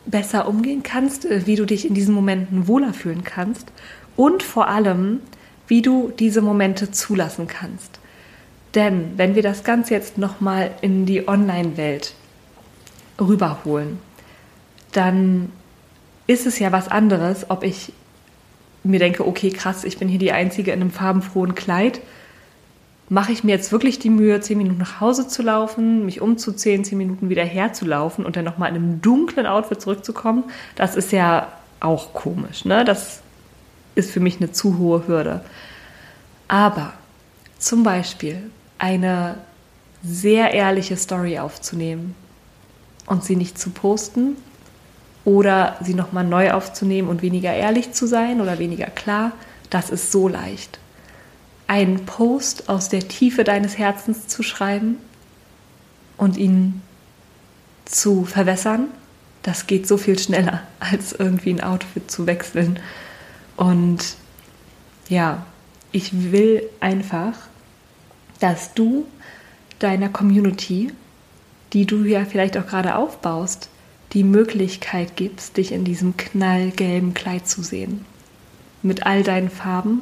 besser 0.06 0.48
umgehen 0.48 0.84
kannst, 0.84 1.26
äh, 1.26 1.46
wie 1.46 1.56
du 1.56 1.66
dich 1.66 1.86
in 1.86 1.94
diesen 1.94 2.14
Momenten 2.14 2.68
wohler 2.68 2.94
fühlen 2.94 3.24
kannst 3.24 3.72
und 4.16 4.44
vor 4.44 4.68
allem, 4.68 5.20
wie 5.68 5.82
du 5.82 6.12
diese 6.18 6.42
Momente 6.42 6.92
zulassen 6.92 7.48
kannst. 7.48 8.00
Denn 8.74 9.18
wenn 9.18 9.36
wir 9.36 9.44
das 9.44 9.64
Ganze 9.64 9.94
jetzt 9.94 10.18
nochmal 10.18 10.72
in 10.82 11.06
die 11.06 11.28
Online-Welt 11.28 12.14
rüberholen, 13.20 14.00
dann 14.92 15.52
ist 16.28 16.46
es 16.46 16.60
ja 16.60 16.72
was 16.72 16.88
anderes, 16.88 17.50
ob 17.50 17.64
ich 17.64 17.92
mir 18.84 19.00
denke, 19.00 19.26
okay, 19.26 19.50
krass, 19.50 19.84
ich 19.84 19.98
bin 19.98 20.08
hier 20.08 20.20
die 20.20 20.32
Einzige 20.32 20.72
in 20.72 20.82
einem 20.82 20.92
farbenfrohen 20.92 21.56
Kleid. 21.56 22.02
Mache 23.10 23.32
ich 23.32 23.44
mir 23.44 23.52
jetzt 23.52 23.72
wirklich 23.72 24.00
die 24.00 24.10
Mühe, 24.10 24.42
zehn 24.42 24.58
Minuten 24.58 24.80
nach 24.80 25.00
Hause 25.00 25.28
zu 25.28 25.42
laufen, 25.42 26.06
mich 26.06 26.20
umzuziehen, 26.20 26.84
zehn 26.84 26.98
Minuten 26.98 27.30
wieder 27.30 27.46
herzulaufen 27.46 28.26
und 28.26 28.36
dann 28.36 28.44
nochmal 28.44 28.70
in 28.70 28.76
einem 28.76 29.02
dunklen 29.02 29.46
Outfit 29.46 29.82
zurückzukommen? 29.82 30.44
Das 30.76 30.96
ist 30.96 31.12
ja 31.12 31.48
auch 31.80 32.14
komisch, 32.14 32.66
ne? 32.66 32.84
Das 32.84 33.22
ist 33.96 34.12
für 34.12 34.20
mich 34.20 34.38
eine 34.38 34.52
zu 34.52 34.78
hohe 34.78 35.08
Hürde. 35.08 35.42
Aber 36.48 36.94
zum 37.58 37.84
Beispiel 37.84 38.50
eine 38.78 39.38
sehr 40.04 40.54
ehrliche 40.54 40.98
Story 40.98 41.40
aufzunehmen 41.40 42.14
und 43.06 43.24
sie 43.24 43.36
nicht 43.36 43.58
zu 43.58 43.70
posten, 43.70 44.36
oder 45.28 45.76
sie 45.82 45.94
nochmal 45.94 46.24
neu 46.24 46.54
aufzunehmen 46.54 47.10
und 47.10 47.22
weniger 47.22 47.54
ehrlich 47.54 47.92
zu 47.92 48.08
sein 48.08 48.40
oder 48.40 48.60
weniger 48.60 48.86
klar, 48.86 49.34
das 49.70 49.90
ist 49.90 50.10
so 50.10 50.30
leicht. 50.30 50.80
Einen 51.68 52.06
Post 52.06 52.70
aus 52.70 52.90
der 52.90 53.08
Tiefe 53.08 53.44
deines 53.44 53.78
Herzens 53.78 54.28
zu 54.28 54.42
schreiben 54.42 54.98
und 56.18 56.38
ihn 56.38 56.82
zu 57.86 58.26
verwässern, 58.26 58.88
das 59.44 59.68
geht 59.68 59.88
so 59.88 59.98
viel 59.98 60.20
schneller, 60.20 60.62
als 60.80 61.14
irgendwie 61.14 61.52
ein 61.52 61.62
Outfit 61.62 62.10
zu 62.12 62.28
wechseln. 62.28 62.80
Und 63.56 64.16
ja, 65.10 65.46
ich 65.92 66.32
will 66.32 66.64
einfach, 66.80 67.34
dass 68.40 68.74
du 68.74 69.06
deiner 69.80 70.10
Community, 70.10 70.92
die 71.74 71.86
du 71.86 72.04
ja 72.04 72.26
vielleicht 72.26 72.58
auch 72.58 72.68
gerade 72.68 72.96
aufbaust, 72.96 73.70
die 74.14 74.24
Möglichkeit 74.24 75.16
gibst, 75.16 75.58
dich 75.58 75.72
in 75.72 75.84
diesem 75.84 76.18
knallgelben 76.18 77.14
Kleid 77.14 77.48
zu 77.48 77.62
sehen. 77.62 78.06
Mit 78.82 79.06
all 79.06 79.24
deinen 79.24 79.50
Farben, 79.50 80.02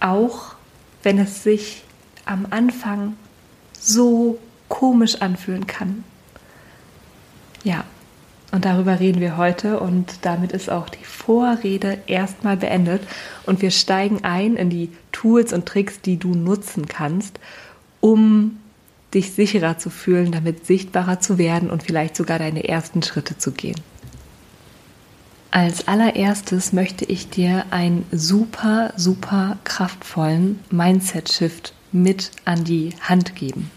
auch 0.00 0.54
wenn 1.02 1.18
es 1.18 1.42
sich 1.42 1.84
am 2.24 2.46
Anfang 2.50 3.16
so 3.78 4.38
komisch 4.68 5.16
anfühlen 5.22 5.66
kann. 5.66 6.04
Ja, 7.64 7.84
und 8.50 8.64
darüber 8.64 8.98
reden 8.98 9.20
wir 9.20 9.36
heute 9.36 9.78
und 9.78 10.20
damit 10.22 10.52
ist 10.52 10.70
auch 10.70 10.88
die 10.88 11.04
Vorrede 11.04 11.98
erstmal 12.06 12.56
beendet 12.56 13.02
und 13.44 13.60
wir 13.60 13.70
steigen 13.70 14.24
ein 14.24 14.56
in 14.56 14.70
die 14.70 14.90
Tools 15.12 15.52
und 15.52 15.66
Tricks, 15.66 16.00
die 16.00 16.16
du 16.16 16.34
nutzen 16.34 16.86
kannst, 16.86 17.38
um 18.00 18.58
dich 19.12 19.32
sicherer 19.32 19.78
zu 19.78 19.90
fühlen, 19.90 20.32
damit 20.32 20.66
sichtbarer 20.66 21.20
zu 21.20 21.38
werden 21.38 21.70
und 21.70 21.82
vielleicht 21.82 22.16
sogar 22.16 22.38
deine 22.38 22.66
ersten 22.66 23.02
Schritte 23.02 23.36
zu 23.36 23.52
gehen. 23.52 23.80
Als 25.50 25.88
allererstes 25.88 26.74
möchte 26.74 27.06
ich 27.06 27.30
dir 27.30 27.64
einen 27.70 28.04
super, 28.12 28.92
super 28.96 29.56
kraftvollen 29.64 30.60
Mindset-Shift 30.70 31.72
mit 31.90 32.30
an 32.44 32.64
die 32.64 32.94
Hand 33.00 33.34
geben. 33.34 33.70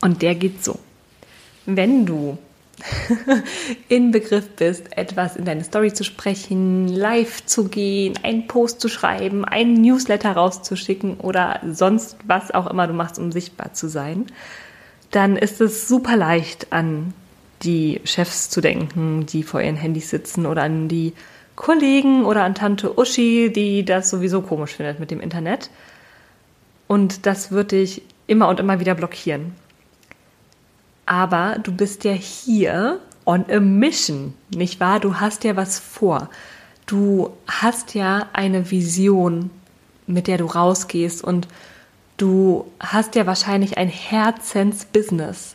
Und 0.00 0.20
der 0.20 0.34
geht 0.34 0.64
so. 0.64 0.80
Wenn 1.64 2.06
du 2.06 2.38
in 3.88 4.10
Begriff 4.10 4.48
bist, 4.56 4.96
etwas 4.96 5.36
in 5.36 5.44
deine 5.44 5.62
Story 5.62 5.92
zu 5.92 6.02
sprechen, 6.02 6.88
live 6.88 7.46
zu 7.46 7.68
gehen, 7.68 8.18
einen 8.24 8.48
Post 8.48 8.80
zu 8.80 8.88
schreiben, 8.88 9.44
einen 9.44 9.74
Newsletter 9.74 10.32
rauszuschicken 10.32 11.18
oder 11.18 11.60
sonst 11.70 12.16
was 12.26 12.50
auch 12.50 12.66
immer 12.66 12.88
du 12.88 12.94
machst, 12.94 13.20
um 13.20 13.30
sichtbar 13.30 13.74
zu 13.74 13.88
sein, 13.88 14.26
dann 15.12 15.36
ist 15.36 15.60
es 15.60 15.86
super 15.86 16.16
leicht 16.16 16.72
an 16.72 17.14
die 17.62 18.00
Chefs 18.04 18.50
zu 18.50 18.60
denken, 18.60 19.26
die 19.26 19.42
vor 19.42 19.60
ihren 19.60 19.76
Handys 19.76 20.10
sitzen 20.10 20.46
oder 20.46 20.62
an 20.62 20.88
die 20.88 21.12
Kollegen 21.56 22.24
oder 22.24 22.44
an 22.44 22.54
Tante 22.54 22.98
Uschi, 22.98 23.52
die 23.52 23.84
das 23.84 24.10
sowieso 24.10 24.42
komisch 24.42 24.74
findet 24.74 25.00
mit 25.00 25.10
dem 25.10 25.20
Internet. 25.20 25.70
Und 26.88 27.26
das 27.26 27.50
wird 27.50 27.72
dich 27.72 28.02
immer 28.26 28.48
und 28.48 28.60
immer 28.60 28.80
wieder 28.80 28.94
blockieren 28.94 29.52
aber 31.06 31.58
du 31.62 31.72
bist 31.72 32.04
ja 32.04 32.12
hier 32.12 33.00
on 33.24 33.44
a 33.50 33.60
mission, 33.60 34.34
nicht 34.54 34.80
wahr? 34.80 35.00
Du 35.00 35.20
hast 35.20 35.44
ja 35.44 35.56
was 35.56 35.78
vor. 35.78 36.30
Du 36.86 37.30
hast 37.46 37.94
ja 37.94 38.28
eine 38.32 38.70
Vision, 38.70 39.50
mit 40.06 40.26
der 40.26 40.38
du 40.38 40.46
rausgehst 40.46 41.22
und 41.22 41.48
du 42.16 42.66
hast 42.80 43.14
ja 43.14 43.26
wahrscheinlich 43.26 43.78
ein 43.78 43.88
Herzensbusiness. 43.88 45.54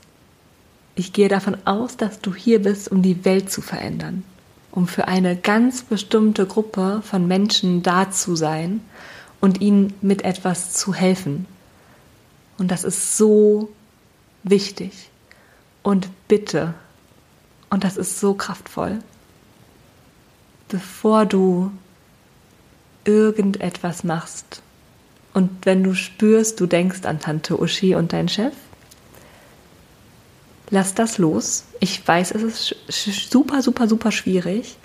Ich 0.99 1.13
gehe 1.13 1.27
davon 1.29 1.55
aus, 1.65 1.95
dass 1.95 2.21
du 2.21 2.33
hier 2.33 2.59
bist, 2.63 2.91
um 2.91 3.03
die 3.03 3.23
Welt 3.23 3.51
zu 3.51 3.61
verändern, 3.61 4.23
um 4.71 4.87
für 4.87 5.07
eine 5.07 5.37
ganz 5.37 5.83
bestimmte 5.83 6.47
Gruppe 6.47 7.03
von 7.03 7.27
Menschen 7.27 7.83
da 7.83 8.09
zu 8.09 8.35
sein 8.35 8.81
und 9.39 9.61
ihnen 9.61 9.93
mit 10.01 10.23
etwas 10.23 10.73
zu 10.73 10.95
helfen. 10.95 11.45
Und 12.57 12.71
das 12.71 12.83
ist 12.83 13.15
so 13.15 13.69
wichtig. 14.41 15.11
Und 15.83 16.09
bitte, 16.27 16.73
Und 17.69 17.83
das 17.83 17.97
ist 17.97 18.19
so 18.19 18.33
kraftvoll. 18.33 18.99
Bevor 20.69 21.25
du 21.25 21.71
irgendetwas 23.05 24.03
machst 24.03 24.63
und 25.33 25.65
wenn 25.65 25.83
du 25.83 25.93
spürst, 25.93 26.59
du 26.59 26.65
denkst 26.65 27.05
an 27.05 27.19
Tante 27.19 27.59
Uschi 27.59 27.93
und 27.93 28.13
deinen 28.13 28.29
Chef, 28.29 28.53
lass 30.69 30.93
das 30.95 31.17
los. 31.17 31.65
Ich 31.79 32.05
weiß, 32.05 32.31
es 32.31 32.73
ist 32.87 33.31
super, 33.31 33.61
super, 33.61 33.87
super 33.87 34.11
schwierig. 34.11 34.77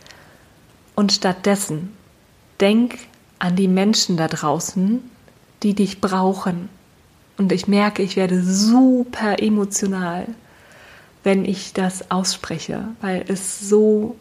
Und 0.94 1.12
stattdessen 1.12 1.92
denk 2.60 2.98
an 3.38 3.56
die 3.56 3.68
Menschen 3.68 4.16
da 4.16 4.28
draußen, 4.28 5.02
die 5.62 5.74
dich 5.74 6.00
brauchen. 6.00 6.68
Und 7.38 7.50
ich 7.50 7.66
merke, 7.66 8.02
ich 8.02 8.16
werde 8.16 8.42
super 8.42 9.42
emotional, 9.42 10.26
wenn 11.24 11.44
ich 11.44 11.72
das 11.72 12.10
ausspreche, 12.10 12.88
weil 13.00 13.24
es 13.28 13.60
so 13.60 14.16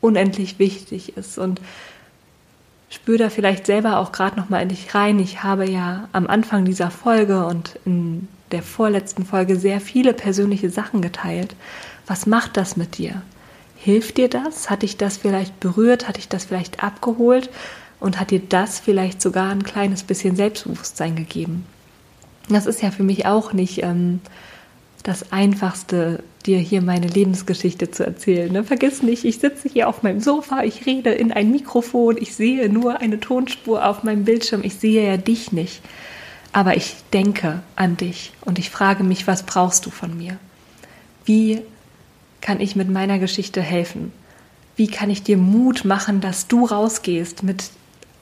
unendlich 0.00 0.58
wichtig 0.58 1.16
ist. 1.16 1.38
Und 1.38 1.60
spür 2.90 3.18
da 3.18 3.28
vielleicht 3.30 3.66
selber 3.66 3.98
auch 3.98 4.12
gerade 4.12 4.40
noch 4.40 4.48
mal 4.48 4.62
in 4.62 4.70
dich 4.70 4.94
rein. 4.94 5.18
Ich 5.18 5.42
habe 5.42 5.68
ja 5.68 6.08
am 6.12 6.26
Anfang 6.26 6.64
dieser 6.64 6.90
Folge 6.90 7.44
und 7.44 7.78
in 7.84 8.28
der 8.52 8.62
vorletzten 8.62 9.24
Folge 9.24 9.56
sehr 9.56 9.80
viele 9.80 10.14
persönliche 10.14 10.70
Sachen 10.70 11.00
geteilt. 11.02 11.54
Was 12.06 12.26
macht 12.26 12.56
das 12.56 12.76
mit 12.76 12.98
dir? 12.98 13.22
Hilft 13.76 14.16
dir 14.16 14.28
das? 14.28 14.70
Hat 14.70 14.82
dich 14.82 14.96
das 14.96 15.16
vielleicht 15.16 15.60
berührt? 15.60 16.08
Hat 16.08 16.16
dich 16.16 16.28
das 16.28 16.46
vielleicht 16.46 16.82
abgeholt? 16.82 17.50
Und 18.00 18.18
hat 18.18 18.30
dir 18.30 18.40
das 18.40 18.78
vielleicht 18.78 19.20
sogar 19.20 19.50
ein 19.50 19.62
kleines 19.62 20.02
bisschen 20.02 20.36
Selbstbewusstsein 20.36 21.16
gegeben? 21.16 21.66
Das 22.48 22.66
ist 22.66 22.82
ja 22.82 22.90
für 22.90 23.02
mich 23.02 23.26
auch 23.26 23.52
nicht 23.52 23.82
ähm, 23.82 24.20
das 25.02 25.32
Einfachste, 25.32 26.22
dir 26.46 26.58
hier 26.58 26.82
meine 26.82 27.06
Lebensgeschichte 27.06 27.90
zu 27.90 28.04
erzählen. 28.04 28.52
Ne? 28.52 28.64
Vergiss 28.64 29.02
nicht, 29.02 29.24
ich 29.24 29.38
sitze 29.38 29.68
hier 29.68 29.88
auf 29.88 30.02
meinem 30.02 30.20
Sofa, 30.20 30.62
ich 30.62 30.86
rede 30.86 31.10
in 31.10 31.32
ein 31.32 31.50
Mikrofon, 31.50 32.16
ich 32.18 32.34
sehe 32.34 32.68
nur 32.68 33.00
eine 33.00 33.20
Tonspur 33.20 33.86
auf 33.86 34.02
meinem 34.02 34.24
Bildschirm, 34.24 34.62
ich 34.64 34.74
sehe 34.74 35.06
ja 35.06 35.16
dich 35.16 35.52
nicht. 35.52 35.82
Aber 36.58 36.76
ich 36.76 36.96
denke 37.12 37.62
an 37.76 37.96
dich 37.96 38.32
und 38.40 38.58
ich 38.58 38.68
frage 38.70 39.04
mich, 39.04 39.28
was 39.28 39.44
brauchst 39.44 39.86
du 39.86 39.90
von 39.90 40.16
mir? 40.16 40.38
Wie 41.24 41.62
kann 42.40 42.58
ich 42.58 42.74
mit 42.74 42.90
meiner 42.90 43.20
Geschichte 43.20 43.62
helfen? 43.62 44.12
Wie 44.74 44.88
kann 44.88 45.08
ich 45.08 45.22
dir 45.22 45.36
Mut 45.36 45.84
machen, 45.84 46.20
dass 46.20 46.48
du 46.48 46.64
rausgehst 46.64 47.44
mit 47.44 47.70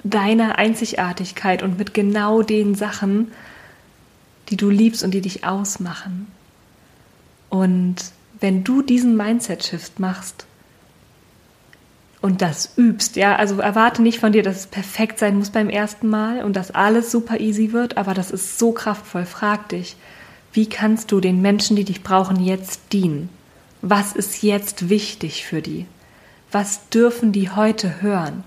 deiner 0.05 0.59
Einzigartigkeit 0.59 1.63
und 1.63 1.79
mit 1.79 1.95
genau 1.95 2.43
den 2.43 2.75
Sachen, 2.75 3.33
die 4.51 4.59
du 4.59 4.69
liebst 4.69 5.03
und 5.03 5.13
die 5.13 5.23
dich 5.23 5.45
ausmachen? 5.45 6.27
Und 7.49 7.97
wenn 8.41 8.65
du 8.65 8.83
diesen 8.83 9.17
Mindset-Shift 9.17 9.99
machst 9.99 10.45
und 12.27 12.43
das 12.43 12.71
übst, 12.77 13.15
ja, 13.15 13.37
also 13.37 13.61
erwarte 13.61 14.03
nicht 14.03 14.19
von 14.19 14.33
dir, 14.33 14.43
dass 14.43 14.57
es 14.57 14.67
perfekt 14.67 15.21
sein 15.21 15.39
muss 15.39 15.51
beim 15.51 15.69
ersten 15.69 16.09
Mal 16.09 16.43
und 16.43 16.57
dass 16.57 16.73
alles 16.73 17.13
super 17.13 17.39
easy 17.39 17.73
wird, 17.73 17.97
aber 17.97 18.15
das 18.15 18.33
ist 18.33 18.59
so 18.59 18.73
kraftvoll. 18.73 19.25
Frag 19.25 19.69
dich, 19.69 19.95
wie 20.53 20.69
kannst 20.69 21.13
du 21.13 21.21
den 21.21 21.41
Menschen, 21.41 21.77
die 21.77 21.85
dich 21.85 22.03
brauchen, 22.03 22.43
jetzt 22.43 22.93
dienen? 22.93 23.29
Was 23.81 24.11
ist 24.11 24.43
jetzt 24.43 24.89
wichtig 24.89 25.47
für 25.47 25.63
die? 25.63 25.87
Was 26.51 26.89
dürfen 26.89 27.31
die 27.31 27.49
heute 27.51 28.03
hören? 28.03 28.43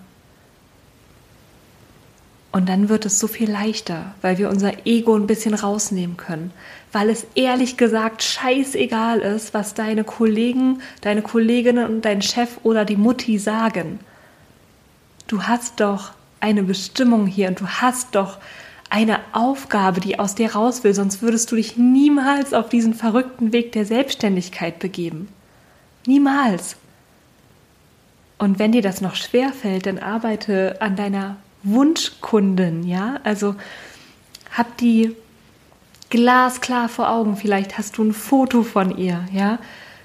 Und 2.51 2.67
dann 2.67 2.89
wird 2.89 3.05
es 3.05 3.17
so 3.17 3.27
viel 3.27 3.50
leichter, 3.50 4.13
weil 4.21 4.38
wir 4.38 4.50
unser 4.50 4.86
Ego 4.86 5.15
ein 5.15 5.25
bisschen 5.25 5.53
rausnehmen 5.53 6.17
können, 6.17 6.51
weil 6.91 7.10
es 7.10 7.27
ehrlich 7.36 7.77
gesagt 7.77 8.24
scheißegal 8.24 9.19
ist, 9.19 9.53
was 9.53 9.74
deine 9.74 10.03
Kollegen, 10.03 10.81
deine 11.01 11.22
Kolleginnen 11.22 11.88
und 11.88 12.05
dein 12.05 12.22
Chef 12.22 12.58
oder 12.63 12.86
die 12.86 12.98
Mutti 12.98 13.38
sagen. 13.38 14.00
Du 15.27 15.43
hast 15.43 15.79
doch 15.79 16.12
eine 16.39 16.63
Bestimmung 16.63 17.27
hier 17.27 17.50
und 17.50 17.60
du 17.60 17.67
hast 17.67 18.15
doch 18.15 18.38
eine 18.89 19.19
Aufgabe, 19.34 19.99
die 19.99 20.17
aus 20.17 20.34
dir 20.34 20.54
raus 20.54 20.84
will, 20.84 20.95
sonst 20.95 21.21
würdest 21.21 21.52
du 21.52 21.56
dich 21.56 21.78
niemals 21.78 22.54
auf 22.54 22.69
diesen 22.69 22.95
verrückten 22.95 23.54
Weg 23.54 23.71
der 23.73 23.86
Selbstständigkeit 23.86 24.80
begeben. 24.80 25.28
Niemals. 26.08 26.75
Und 28.39 28.58
wenn 28.58 28.71
dir 28.71 28.82
das 28.82 29.02
noch 29.02 29.15
schwer 29.15 29.52
fällt, 29.52 29.86
dann 29.86 29.99
arbeite 29.99 30.82
an 30.82 30.95
deiner 30.95 31.38
Wunschkunden, 31.62 32.88
ja? 32.88 33.19
Also 33.23 33.56
hab 34.58 34.78
die 34.78 35.15
glasklar 36.10 36.89
vor 36.89 37.10
Augen. 37.10 37.36
Vielleicht 37.38 37.78
hast 37.78 37.98
du 37.98 38.04
ein 38.04 38.13
Foto 38.13 38.63
von 38.63 38.98
ihr, 38.98 39.26
ja? 39.32 39.60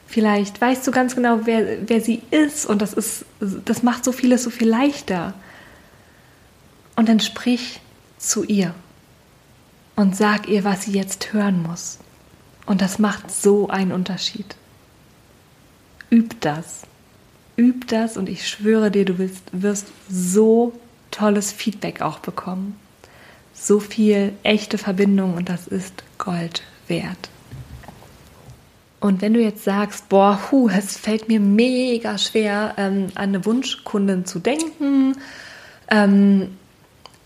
Vielleicht 0.07 0.61
weißt 0.61 0.87
du 0.87 0.91
ganz 0.91 1.17
genau, 1.17 1.41
wer, 1.45 1.89
wer 1.89 2.01
sie 2.01 2.23
ist 2.31 2.67
und 2.67 2.81
das 2.83 2.93
ist, 2.93 3.25
das 3.41 3.83
macht 3.83 4.05
so 4.05 4.13
vieles 4.13 4.45
so 4.45 4.51
viel 4.51 4.69
leichter. 4.69 5.35
Und 6.95 7.09
dann 7.09 7.21
sprich 7.21 7.81
zu 8.19 8.45
ihr 8.45 8.75
und 9.97 10.15
sag 10.15 10.49
ihr, 10.49 10.63
was 10.63 10.85
sie 10.85 10.93
jetzt 10.93 11.33
hören 11.33 11.63
muss. 11.63 11.99
Und 12.67 12.81
das 12.81 12.99
macht 12.99 13.31
so 13.31 13.69
einen 13.69 13.93
Unterschied. 13.93 14.57
Üb 16.11 16.41
das. 16.41 16.83
Üb 17.57 17.89
das 17.89 18.17
und 18.17 18.29
ich 18.29 18.49
schwöre 18.49 18.91
dir, 18.91 19.05
du 19.05 19.19
wirst, 19.19 19.43
wirst 19.53 19.87
so 20.09 20.79
tolles 21.11 21.53
Feedback 21.53 22.01
auch 22.03 22.19
bekommen. 22.19 22.77
So 23.65 23.81
viel 23.81 24.35
echte 24.43 24.77
Verbindung 24.77 25.33
und 25.37 25.49
das 25.49 25.67
ist 25.67 26.05
Gold 26.19 26.63
wert. 26.87 27.31
Und 29.01 29.23
wenn 29.23 29.33
du 29.33 29.41
jetzt 29.41 29.65
sagst, 29.65 30.11
boah, 30.11 30.39
hu, 30.51 30.69
es 30.69 30.99
fällt 30.99 31.29
mir 31.29 31.41
mega 31.41 32.19
schwer, 32.19 32.75
ähm, 32.77 33.07
an 33.15 33.31
eine 33.31 33.47
Wunschkundin 33.47 34.27
zu 34.27 34.39
denken, 34.39 35.17
ähm, 35.91 36.59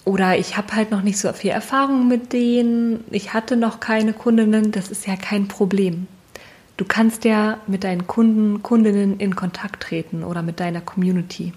oder 0.04 0.38
ich 0.38 0.56
habe 0.56 0.76
halt 0.76 0.92
noch 0.92 1.02
nicht 1.02 1.18
so 1.18 1.32
viel 1.32 1.50
Erfahrung 1.50 2.06
mit 2.06 2.32
denen, 2.32 3.02
ich 3.10 3.32
hatte 3.32 3.56
noch 3.56 3.80
keine 3.80 4.12
Kundinnen, 4.12 4.70
das 4.70 4.90
ist 4.90 5.08
ja 5.08 5.16
kein 5.16 5.48
Problem. 5.48 6.06
Du 6.76 6.84
kannst 6.84 7.24
ja 7.24 7.58
mit 7.66 7.82
deinen 7.82 8.06
Kunden, 8.06 8.62
Kundinnen 8.62 9.18
in 9.18 9.34
Kontakt 9.34 9.82
treten 9.82 10.22
oder 10.22 10.42
mit 10.42 10.60
deiner 10.60 10.82
Community. 10.82 11.52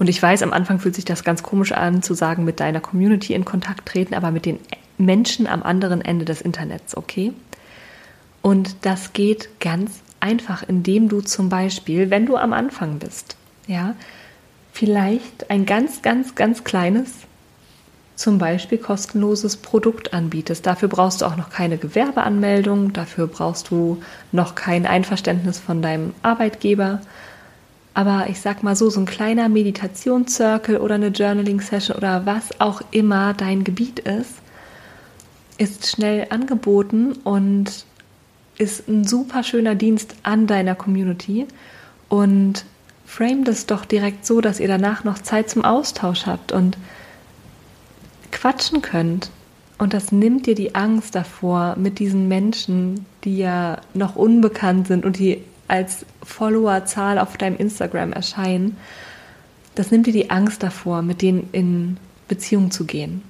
Und 0.00 0.08
ich 0.08 0.20
weiß, 0.20 0.42
am 0.42 0.54
Anfang 0.54 0.80
fühlt 0.80 0.94
sich 0.94 1.04
das 1.04 1.24
ganz 1.24 1.42
komisch 1.42 1.72
an, 1.72 2.02
zu 2.02 2.14
sagen, 2.14 2.42
mit 2.46 2.58
deiner 2.58 2.80
Community 2.80 3.34
in 3.34 3.44
Kontakt 3.44 3.86
treten, 3.86 4.14
aber 4.14 4.30
mit 4.30 4.46
den 4.46 4.58
Menschen 4.96 5.46
am 5.46 5.62
anderen 5.62 6.00
Ende 6.00 6.24
des 6.24 6.40
Internets, 6.40 6.96
okay? 6.96 7.34
Und 8.40 8.76
das 8.80 9.12
geht 9.12 9.60
ganz 9.60 10.00
einfach, 10.18 10.62
indem 10.66 11.10
du 11.10 11.20
zum 11.20 11.50
Beispiel, 11.50 12.08
wenn 12.08 12.24
du 12.24 12.38
am 12.38 12.54
Anfang 12.54 12.98
bist, 12.98 13.36
ja, 13.66 13.94
vielleicht 14.72 15.50
ein 15.50 15.66
ganz, 15.66 16.00
ganz, 16.00 16.34
ganz 16.34 16.64
kleines, 16.64 17.12
zum 18.16 18.38
Beispiel 18.38 18.78
kostenloses 18.78 19.58
Produkt 19.58 20.14
anbietest. 20.14 20.64
Dafür 20.64 20.88
brauchst 20.88 21.20
du 21.20 21.26
auch 21.26 21.36
noch 21.36 21.50
keine 21.50 21.76
Gewerbeanmeldung, 21.76 22.94
dafür 22.94 23.26
brauchst 23.26 23.70
du 23.70 24.02
noch 24.32 24.54
kein 24.54 24.86
Einverständnis 24.86 25.58
von 25.58 25.82
deinem 25.82 26.14
Arbeitgeber, 26.22 27.02
aber 27.94 28.26
ich 28.28 28.40
sag 28.40 28.62
mal 28.62 28.76
so, 28.76 28.88
so 28.90 29.00
ein 29.00 29.06
kleiner 29.06 29.48
Meditationszirkel 29.48 30.76
oder 30.76 30.94
eine 30.94 31.08
Journaling-Session 31.08 31.96
oder 31.96 32.24
was 32.24 32.60
auch 32.60 32.82
immer 32.90 33.34
dein 33.34 33.64
Gebiet 33.64 33.98
ist, 34.00 34.34
ist 35.58 35.88
schnell 35.88 36.26
angeboten 36.30 37.12
und 37.24 37.84
ist 38.58 38.88
ein 38.88 39.04
super 39.04 39.42
schöner 39.42 39.74
Dienst 39.74 40.14
an 40.22 40.46
deiner 40.46 40.74
Community. 40.74 41.46
Und 42.08 42.64
frame 43.06 43.44
das 43.44 43.66
doch 43.66 43.84
direkt 43.84 44.24
so, 44.24 44.40
dass 44.40 44.60
ihr 44.60 44.68
danach 44.68 45.04
noch 45.04 45.18
Zeit 45.18 45.50
zum 45.50 45.64
Austausch 45.64 46.26
habt 46.26 46.52
und 46.52 46.78
quatschen 48.30 48.82
könnt. 48.82 49.30
Und 49.78 49.94
das 49.94 50.12
nimmt 50.12 50.46
dir 50.46 50.54
die 50.54 50.74
Angst 50.74 51.14
davor, 51.14 51.74
mit 51.76 51.98
diesen 51.98 52.28
Menschen, 52.28 53.06
die 53.24 53.38
ja 53.38 53.78
noch 53.94 54.14
unbekannt 54.14 54.86
sind 54.86 55.04
und 55.04 55.18
die 55.18 55.42
als 55.70 56.04
Followerzahl 56.22 57.18
auf 57.18 57.36
deinem 57.36 57.56
Instagram 57.56 58.12
erscheinen, 58.12 58.76
das 59.74 59.90
nimmt 59.90 60.06
dir 60.06 60.12
die 60.12 60.30
Angst 60.30 60.62
davor, 60.62 61.02
mit 61.02 61.22
denen 61.22 61.48
in 61.52 61.96
Beziehung 62.28 62.70
zu 62.70 62.84
gehen. 62.84 63.22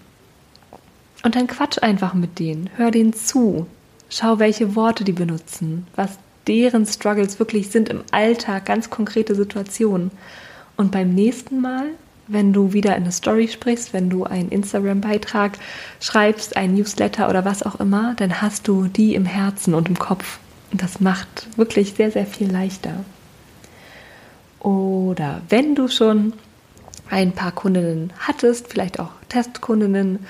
Und 1.22 1.36
dann 1.36 1.46
quatsch 1.46 1.82
einfach 1.82 2.14
mit 2.14 2.38
denen, 2.38 2.70
hör 2.76 2.90
denen 2.90 3.12
zu, 3.12 3.66
schau, 4.08 4.38
welche 4.38 4.74
Worte 4.74 5.04
die 5.04 5.12
benutzen, 5.12 5.86
was 5.94 6.18
deren 6.46 6.86
Struggles 6.86 7.38
wirklich 7.38 7.68
sind 7.68 7.90
im 7.90 8.02
Alltag, 8.10 8.64
ganz 8.64 8.88
konkrete 8.88 9.34
Situationen. 9.34 10.10
Und 10.76 10.92
beim 10.92 11.14
nächsten 11.14 11.60
Mal, 11.60 11.90
wenn 12.26 12.54
du 12.54 12.72
wieder 12.72 12.96
in 12.96 13.02
eine 13.02 13.12
Story 13.12 13.48
sprichst, 13.48 13.92
wenn 13.92 14.08
du 14.08 14.24
einen 14.24 14.48
Instagram-Beitrag 14.48 15.58
schreibst, 16.00 16.56
ein 16.56 16.74
Newsletter 16.74 17.28
oder 17.28 17.44
was 17.44 17.62
auch 17.62 17.78
immer, 17.80 18.14
dann 18.16 18.40
hast 18.40 18.66
du 18.66 18.86
die 18.86 19.14
im 19.14 19.26
Herzen 19.26 19.74
und 19.74 19.88
im 19.88 19.98
Kopf 19.98 20.38
das 20.72 21.00
macht 21.00 21.48
wirklich 21.56 21.94
sehr, 21.94 22.10
sehr 22.10 22.26
viel 22.26 22.50
leichter. 22.50 23.04
Oder 24.60 25.42
wenn 25.48 25.74
du 25.74 25.88
schon 25.88 26.32
ein 27.08 27.32
paar 27.32 27.52
Kundinnen 27.52 28.12
hattest, 28.18 28.68
vielleicht 28.68 29.00
auch 29.00 29.10
Testkundinnen 29.28 30.20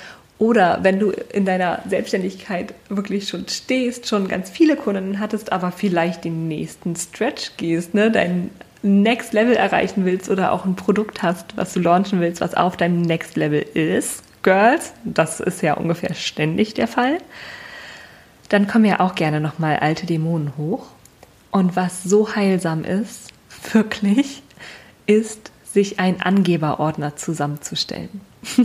Oder 0.41 0.79
wenn 0.83 0.99
du 0.99 1.11
in 1.11 1.45
deiner 1.45 1.83
Selbstständigkeit 1.87 2.73
wirklich 2.89 3.29
schon 3.29 3.47
stehst, 3.47 4.09
schon 4.09 4.27
ganz 4.27 4.49
viele 4.49 4.75
Kunden 4.75 5.21
hattest, 5.21 5.53
aber 5.53 5.71
vielleicht 5.71 6.25
den 6.25 6.49
nächsten 6.49 6.97
Stretch 6.97 7.59
gehst, 7.59 7.93
ne, 7.93 8.11
dein 8.11 8.51
Next 8.83 9.35
Level 9.35 9.55
erreichen 9.55 10.07
willst 10.07 10.31
oder 10.31 10.53
auch 10.53 10.65
ein 10.65 10.77
Produkt 10.77 11.23
hast, 11.23 11.59
was 11.59 11.75
du 11.75 11.81
launchen 11.81 12.21
willst, 12.23 12.41
was 12.41 12.55
auf 12.55 12.79
deinem 12.79 13.03
Next 13.03 13.37
Level 13.37 13.61
ist, 13.75 14.23
Girls, 14.43 14.95
das 15.05 15.41
ist 15.41 15.61
ja 15.61 15.75
ungefähr 15.75 16.15
ständig 16.15 16.73
der 16.73 16.89
Fall, 16.89 17.19
dann 18.51 18.67
kommen 18.67 18.85
ja 18.85 19.01
auch 19.01 19.15
gerne 19.15 19.41
nochmal 19.41 19.79
alte 19.79 20.07
Dämonen 20.07 20.57
hoch. 20.59 20.87
Und 21.51 21.77
was 21.77 22.03
so 22.05 22.35
heilsam 22.35 22.85
ist, 22.85 23.33
wirklich, 23.73 24.43
ist, 25.07 25.51
sich 25.73 26.01
einen 26.01 26.21
Angeberordner 26.21 27.17
zusammenzustellen. 27.17 28.21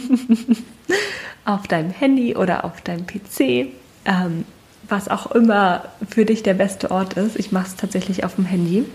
auf 1.45 1.67
deinem 1.67 1.91
Handy 1.91 2.35
oder 2.35 2.65
auf 2.65 2.81
deinem 2.81 3.05
PC, 3.05 3.69
ähm, 4.05 4.45
was 4.87 5.07
auch 5.09 5.31
immer 5.31 5.85
für 6.09 6.25
dich 6.25 6.41
der 6.41 6.55
beste 6.55 6.89
Ort 6.89 7.13
ist. 7.13 7.37
Ich 7.37 7.51
mache 7.51 7.67
es 7.67 7.75
tatsächlich 7.75 8.23
auf 8.23 8.35
dem 8.35 8.45
Handy. 8.45 8.85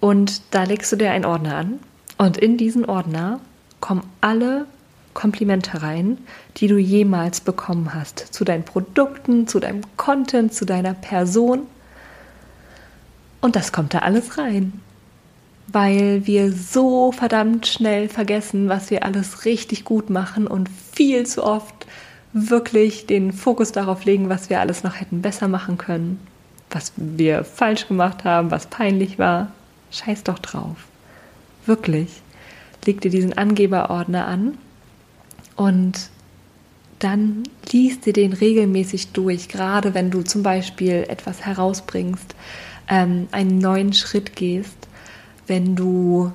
Und 0.00 0.42
da 0.50 0.64
legst 0.64 0.90
du 0.90 0.96
dir 0.96 1.12
einen 1.12 1.24
Ordner 1.24 1.56
an. 1.56 1.78
Und 2.18 2.36
in 2.36 2.56
diesen 2.56 2.84
Ordner 2.84 3.40
kommen 3.80 4.02
alle 4.20 4.66
Komplimente 5.14 5.82
rein, 5.82 6.18
die 6.56 6.66
du 6.66 6.76
jemals 6.76 7.40
bekommen 7.40 7.94
hast. 7.94 8.18
Zu 8.18 8.44
deinen 8.44 8.64
Produkten, 8.64 9.46
zu 9.46 9.60
deinem 9.60 9.82
Content, 9.96 10.52
zu 10.52 10.64
deiner 10.64 10.94
Person. 10.94 11.62
Und 13.40 13.56
das 13.56 13.72
kommt 13.72 13.94
da 13.94 14.00
alles 14.00 14.38
rein 14.38 14.80
weil 15.66 16.26
wir 16.26 16.52
so 16.52 17.12
verdammt 17.12 17.66
schnell 17.66 18.08
vergessen, 18.08 18.68
was 18.68 18.90
wir 18.90 19.04
alles 19.04 19.44
richtig 19.44 19.84
gut 19.84 20.10
machen 20.10 20.46
und 20.46 20.68
viel 20.68 21.26
zu 21.26 21.44
oft 21.44 21.86
wirklich 22.32 23.06
den 23.06 23.32
Fokus 23.32 23.72
darauf 23.72 24.04
legen, 24.04 24.28
was 24.28 24.50
wir 24.50 24.60
alles 24.60 24.82
noch 24.82 25.00
hätten 25.00 25.22
besser 25.22 25.48
machen 25.48 25.78
können, 25.78 26.20
was 26.70 26.92
wir 26.96 27.44
falsch 27.44 27.88
gemacht 27.88 28.24
haben, 28.24 28.50
was 28.50 28.66
peinlich 28.66 29.18
war. 29.18 29.52
Scheiß 29.90 30.24
doch 30.24 30.38
drauf. 30.38 30.76
Wirklich. 31.66 32.08
Leg 32.84 33.00
dir 33.00 33.10
diesen 33.10 33.38
Angeberordner 33.38 34.26
an 34.26 34.58
und 35.56 36.10
dann 36.98 37.42
liest 37.70 38.06
dir 38.06 38.12
den 38.12 38.32
regelmäßig 38.32 39.12
durch, 39.12 39.48
gerade 39.48 39.94
wenn 39.94 40.10
du 40.10 40.22
zum 40.22 40.42
Beispiel 40.42 41.04
etwas 41.08 41.44
herausbringst, 41.44 42.34
ähm, 42.88 43.28
einen 43.30 43.58
neuen 43.58 43.92
Schritt 43.92 44.36
gehst 44.36 44.88
wenn 45.46 45.76
du 45.76 46.32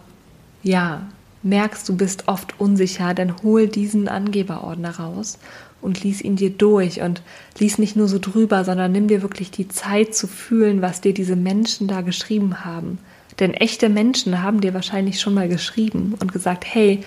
ja 0.63 1.07
merkst, 1.41 1.87
du 1.87 1.95
bist 1.95 2.27
oft 2.27 2.59
unsicher, 2.59 3.13
dann 3.13 3.41
hol 3.43 3.67
diesen 3.67 4.07
Angeberordner 4.07 4.97
raus 4.97 5.39
und 5.81 6.03
lies 6.03 6.21
ihn 6.21 6.35
dir 6.35 6.49
durch 6.49 7.01
und 7.01 7.21
lies 7.57 7.77
nicht 7.77 7.95
nur 7.95 8.09
so 8.09 8.19
drüber, 8.19 8.65
sondern 8.65 8.91
nimm 8.91 9.07
dir 9.07 9.21
wirklich 9.21 9.49
die 9.49 9.69
Zeit 9.69 10.13
zu 10.13 10.27
fühlen, 10.27 10.81
was 10.81 11.01
dir 11.01 11.13
diese 11.13 11.37
Menschen 11.37 11.87
da 11.87 12.01
geschrieben 12.01 12.65
haben. 12.65 12.97
Denn 13.39 13.53
echte 13.53 13.89
Menschen 13.89 14.41
haben 14.41 14.61
dir 14.61 14.73
wahrscheinlich 14.73 15.19
schon 15.19 15.33
mal 15.33 15.47
geschrieben 15.47 16.15
und 16.19 16.33
gesagt, 16.33 16.65
hey, 16.65 17.03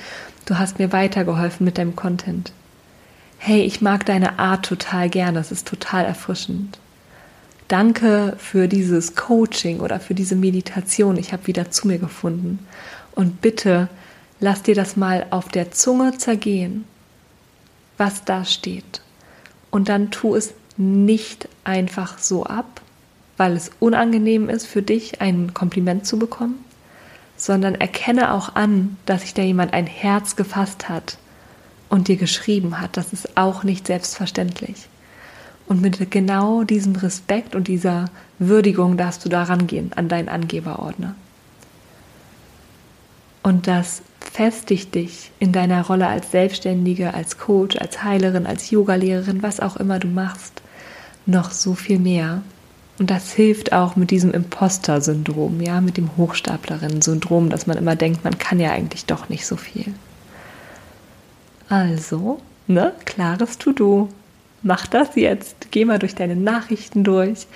du 0.47 0.59
hast 0.59 0.79
mir 0.79 0.93
weitergeholfen 0.93 1.65
mit 1.65 1.79
deinem 1.79 1.97
Content. 1.97 2.53
Hey, 3.39 3.63
ich 3.63 3.81
mag 3.81 4.07
deine 4.07 4.39
Art 4.39 4.67
total 4.67 5.11
gern, 5.11 5.35
das 5.35 5.53
ist 5.53 5.67
total 5.67 6.05
erfrischend. 6.05 6.79
Danke 7.69 8.35
für 8.39 8.69
dieses 8.69 9.17
Coaching 9.17 9.81
oder 9.81 9.99
für 9.99 10.15
diese 10.15 10.37
Meditation. 10.37 11.17
Ich 11.17 11.33
habe 11.33 11.47
wieder 11.47 11.71
zu 11.71 11.89
mir 11.89 11.99
gefunden. 11.99 12.59
Und 13.15 13.41
bitte 13.41 13.89
lass 14.41 14.63
dir 14.63 14.75
das 14.75 14.97
mal 14.97 15.27
auf 15.31 15.49
der 15.49 15.71
Zunge 15.71 16.19
zergehen, 16.19 16.85
was 17.97 18.25
da 18.25 18.45
steht. 18.45 19.01
Und 19.71 19.89
dann 19.89 20.11
tu 20.11 20.35
es 20.35 20.53
nicht 20.77 21.49
einfach 21.65 22.19
so 22.19 22.45
ab, 22.45 22.82
weil 23.43 23.57
es 23.57 23.73
unangenehm 23.81 24.49
ist 24.49 24.69
für 24.69 24.83
dich, 24.83 25.21
ein 25.21 25.53
Kompliment 25.53 26.07
zu 26.07 26.17
bekommen, 26.17 26.65
sondern 27.37 27.75
erkenne 27.75 28.35
auch 28.35 28.55
an, 28.55 28.97
dass 29.05 29.23
sich 29.23 29.35
da 29.35 29.43
jemand 29.43 29.75
ein 29.75 29.89
Herz 29.89 30.37
gefasst 30.37 30.89
hat 30.89 31.19
und 31.89 32.07
dir 32.07 32.15
geschrieben 32.15 32.81
hat. 32.81 32.97
Das 32.97 33.13
ist 33.13 33.37
auch 33.37 33.65
nicht 33.65 33.89
selbstverständlich. 33.89 34.87
Und 35.67 35.83
mit 35.83 36.09
genau 36.13 36.63
diesem 36.63 36.95
Respekt 36.95 37.57
und 37.57 37.67
dieser 37.67 38.11
Würdigung 38.39 38.97
darfst 38.97 39.25
du 39.25 39.29
da 39.29 39.43
rangehen 39.43 39.93
an 39.97 40.07
deinen 40.09 40.29
Angeberordner. 40.29 41.17
Und 43.43 43.67
das 43.67 44.03
festigt 44.21 44.95
dich 44.95 45.33
in 45.41 45.51
deiner 45.51 45.85
Rolle 45.85 46.07
als 46.07 46.31
Selbstständige, 46.31 47.13
als 47.13 47.39
Coach, 47.39 47.77
als 47.77 48.05
Heilerin, 48.05 48.47
als 48.47 48.71
Yogalehrerin, 48.71 49.43
was 49.43 49.59
auch 49.59 49.75
immer 49.79 49.99
du 49.99 50.07
machst, 50.07 50.63
noch 51.27 51.51
so 51.51 51.75
viel 51.75 51.99
mehr. 51.99 52.43
Und 53.03 53.11
das 53.11 53.33
hilft 53.33 53.73
auch 53.73 53.97
mit 53.97 54.13
diesem 54.13 54.31
Imposter-Syndrom, 54.31 55.61
ja, 55.61 55.81
mit 55.81 55.97
dem 55.97 56.17
Hochstaplerinnen-Syndrom, 56.17 57.51
dass 57.51 57.67
man 57.67 57.77
immer 57.77 57.97
denkt, 57.97 58.23
man 58.23 58.39
kann 58.39 58.61
ja 58.61 58.71
eigentlich 58.71 59.07
doch 59.07 59.29
nicht 59.29 59.45
so 59.45 59.57
viel. 59.57 59.93
Also, 61.69 62.41
ne, 62.69 62.93
klares 63.05 63.59
To-Do. 63.59 64.09
Mach 64.63 64.87
das 64.87 65.17
jetzt, 65.17 65.73
geh 65.73 65.85
mal 65.85 65.99
durch 65.99 66.15
deine 66.15 66.37
Nachrichten 66.37 67.03
durch. 67.03 67.49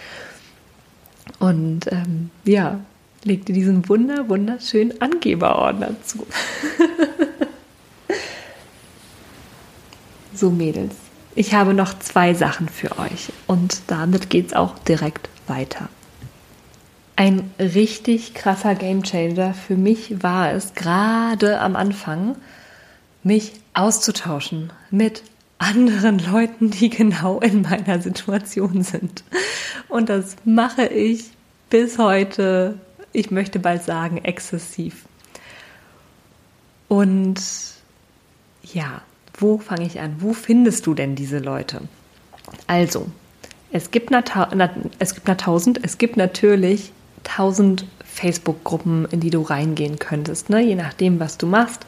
Und 1.39 1.93
ähm, 1.93 2.31
ja, 2.43 2.81
leg 3.23 3.47
dir 3.47 3.53
diesen 3.53 3.89
wunder, 3.89 4.29
wunderschönen 4.29 5.01
Angeberordner 5.01 5.95
zu. 6.03 6.27
so 10.35 10.51
Mädels, 10.51 10.97
ich 11.37 11.55
habe 11.55 11.73
noch 11.73 11.97
zwei 12.01 12.35
Sachen 12.35 12.69
für 12.69 12.99
euch. 12.99 13.33
Und 13.47 13.83
damit 13.87 14.29
geht 14.29 14.49
es 14.49 14.53
auch 14.53 14.77
direkt 14.81 15.29
weiter. 15.49 15.89
Ein 17.17 17.51
richtig 17.59 18.35
krasser 18.35 18.75
Gamechanger 18.75 19.55
für 19.55 19.77
mich 19.77 20.23
war 20.23 20.53
es 20.53 20.75
gerade 20.75 21.61
am 21.61 21.75
Anfang, 21.75 22.37
mich 23.23 23.53
auszutauschen 23.73 24.73
mit 24.91 25.23
anderen 25.59 26.19
Leuten, 26.19 26.71
die 26.71 26.91
genau 26.91 27.41
in 27.41 27.63
meiner 27.63 28.01
Situation 28.01 28.83
sind. 28.83 29.25
Und 29.89 30.09
das 30.09 30.37
mache 30.45 30.87
ich 30.87 31.31
bis 31.71 31.99
heute, 31.99 32.79
ich 33.13 33.31
möchte 33.31 33.59
bald 33.59 33.83
sagen, 33.83 34.19
exzessiv. 34.19 35.07
Und 36.89 37.41
ja, 38.63 39.01
wo 39.39 39.59
fange 39.59 39.87
ich 39.87 40.01
an? 40.01 40.17
Wo 40.21 40.33
findest 40.33 40.87
du 40.87 40.95
denn 40.95 41.15
diese 41.15 41.39
Leute? 41.39 41.81
Also, 42.67 43.07
es 43.77 43.91
gibt, 43.91 44.11
es 44.99 45.15
gibt 45.15 45.29
na 45.29 45.35
tausend, 45.35 45.81
es 45.83 45.99
gibt 45.99 46.17
natürlich 46.17 46.93
tausend 47.25 47.85
Facebook-Gruppen, 48.05 49.07
in 49.11 49.21
die 49.21 49.31
du 49.31 49.43
reingehen 49.43 49.99
könntest. 49.99 50.49
Ne? 50.49 50.63
Je 50.63 50.75
nachdem, 50.75 51.21
was 51.21 51.37
du 51.37 51.47
machst, 51.47 51.85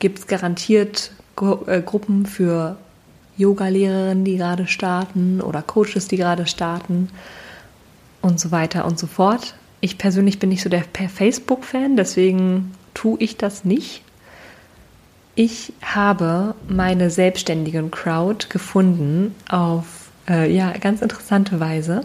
gibt 0.00 0.18
es 0.18 0.26
garantiert 0.26 1.12
äh, 1.66 1.80
Gruppen 1.80 2.26
für 2.26 2.76
Yoga-Lehrerinnen, 3.36 4.24
die 4.24 4.36
gerade 4.36 4.66
starten 4.66 5.40
oder 5.40 5.62
Coaches, 5.62 6.08
die 6.08 6.16
gerade 6.16 6.46
starten 6.46 7.08
und 8.20 8.40
so 8.40 8.50
weiter 8.50 8.84
und 8.84 8.98
so 8.98 9.06
fort. 9.06 9.54
Ich 9.80 9.98
persönlich 9.98 10.40
bin 10.40 10.48
nicht 10.48 10.62
so 10.62 10.68
der 10.68 10.84
Facebook-Fan, 10.84 11.96
deswegen 11.96 12.72
tue 12.94 13.18
ich 13.20 13.36
das 13.36 13.64
nicht. 13.64 14.02
Ich 15.34 15.72
habe 15.82 16.54
meine 16.68 17.10
selbstständigen 17.10 17.90
Crowd 17.90 18.48
gefunden 18.48 19.34
auf 19.48 20.01
äh, 20.28 20.52
ja, 20.52 20.72
ganz 20.72 21.02
interessante 21.02 21.60
Weise 21.60 22.04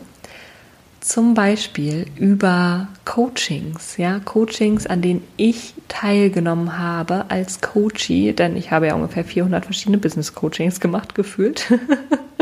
zum 1.08 1.34
Beispiel 1.34 2.06
über 2.17 2.89
Coachings, 3.06 3.95
ja, 3.97 4.19
Coachings, 4.19 4.86
an 4.88 5.01
denen 5.01 5.23
ich 5.38 5.73
teilgenommen 5.88 6.77
habe 6.77 7.25
als 7.30 7.62
Coachie, 7.62 8.34
denn 8.34 8.58
ich 8.58 8.71
habe 8.71 8.88
ja 8.88 8.95
ungefähr 8.95 9.23
400 9.23 9.65
verschiedene 9.65 9.99
Business 9.99 10.36
Coachings 10.36 10.80
gemacht, 10.82 11.15
gefühlt. 11.15 11.71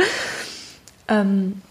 ähm, 1.07 1.61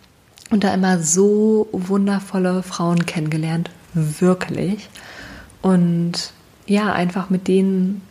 und 0.51 0.62
da 0.62 0.73
immer 0.73 1.01
so 1.01 1.69
wundervolle 1.73 2.62
Frauen 2.62 3.07
kennengelernt, 3.07 3.71
wirklich. 3.95 4.88
Und 5.62 6.33
ja, 6.67 6.93
einfach 6.93 7.29
mit 7.29 7.49
denen 7.49 8.03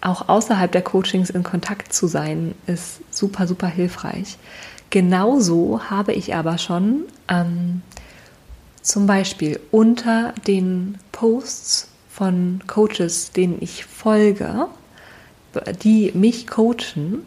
auch 0.00 0.28
außerhalb 0.28 0.72
der 0.72 0.82
Coachings 0.82 1.30
in 1.30 1.44
Kontakt 1.44 1.92
zu 1.92 2.08
sein, 2.08 2.56
ist 2.66 3.00
super, 3.12 3.46
super 3.46 3.68
hilfreich. 3.68 4.36
Genauso 4.92 5.80
habe 5.88 6.12
ich 6.12 6.34
aber 6.34 6.58
schon 6.58 7.04
ähm, 7.26 7.80
zum 8.82 9.06
Beispiel 9.06 9.58
unter 9.70 10.34
den 10.46 10.98
Posts 11.12 11.88
von 12.10 12.60
Coaches, 12.66 13.30
denen 13.30 13.56
ich 13.62 13.86
folge, 13.86 14.66
die 15.82 16.12
mich 16.12 16.46
coachen, 16.46 17.24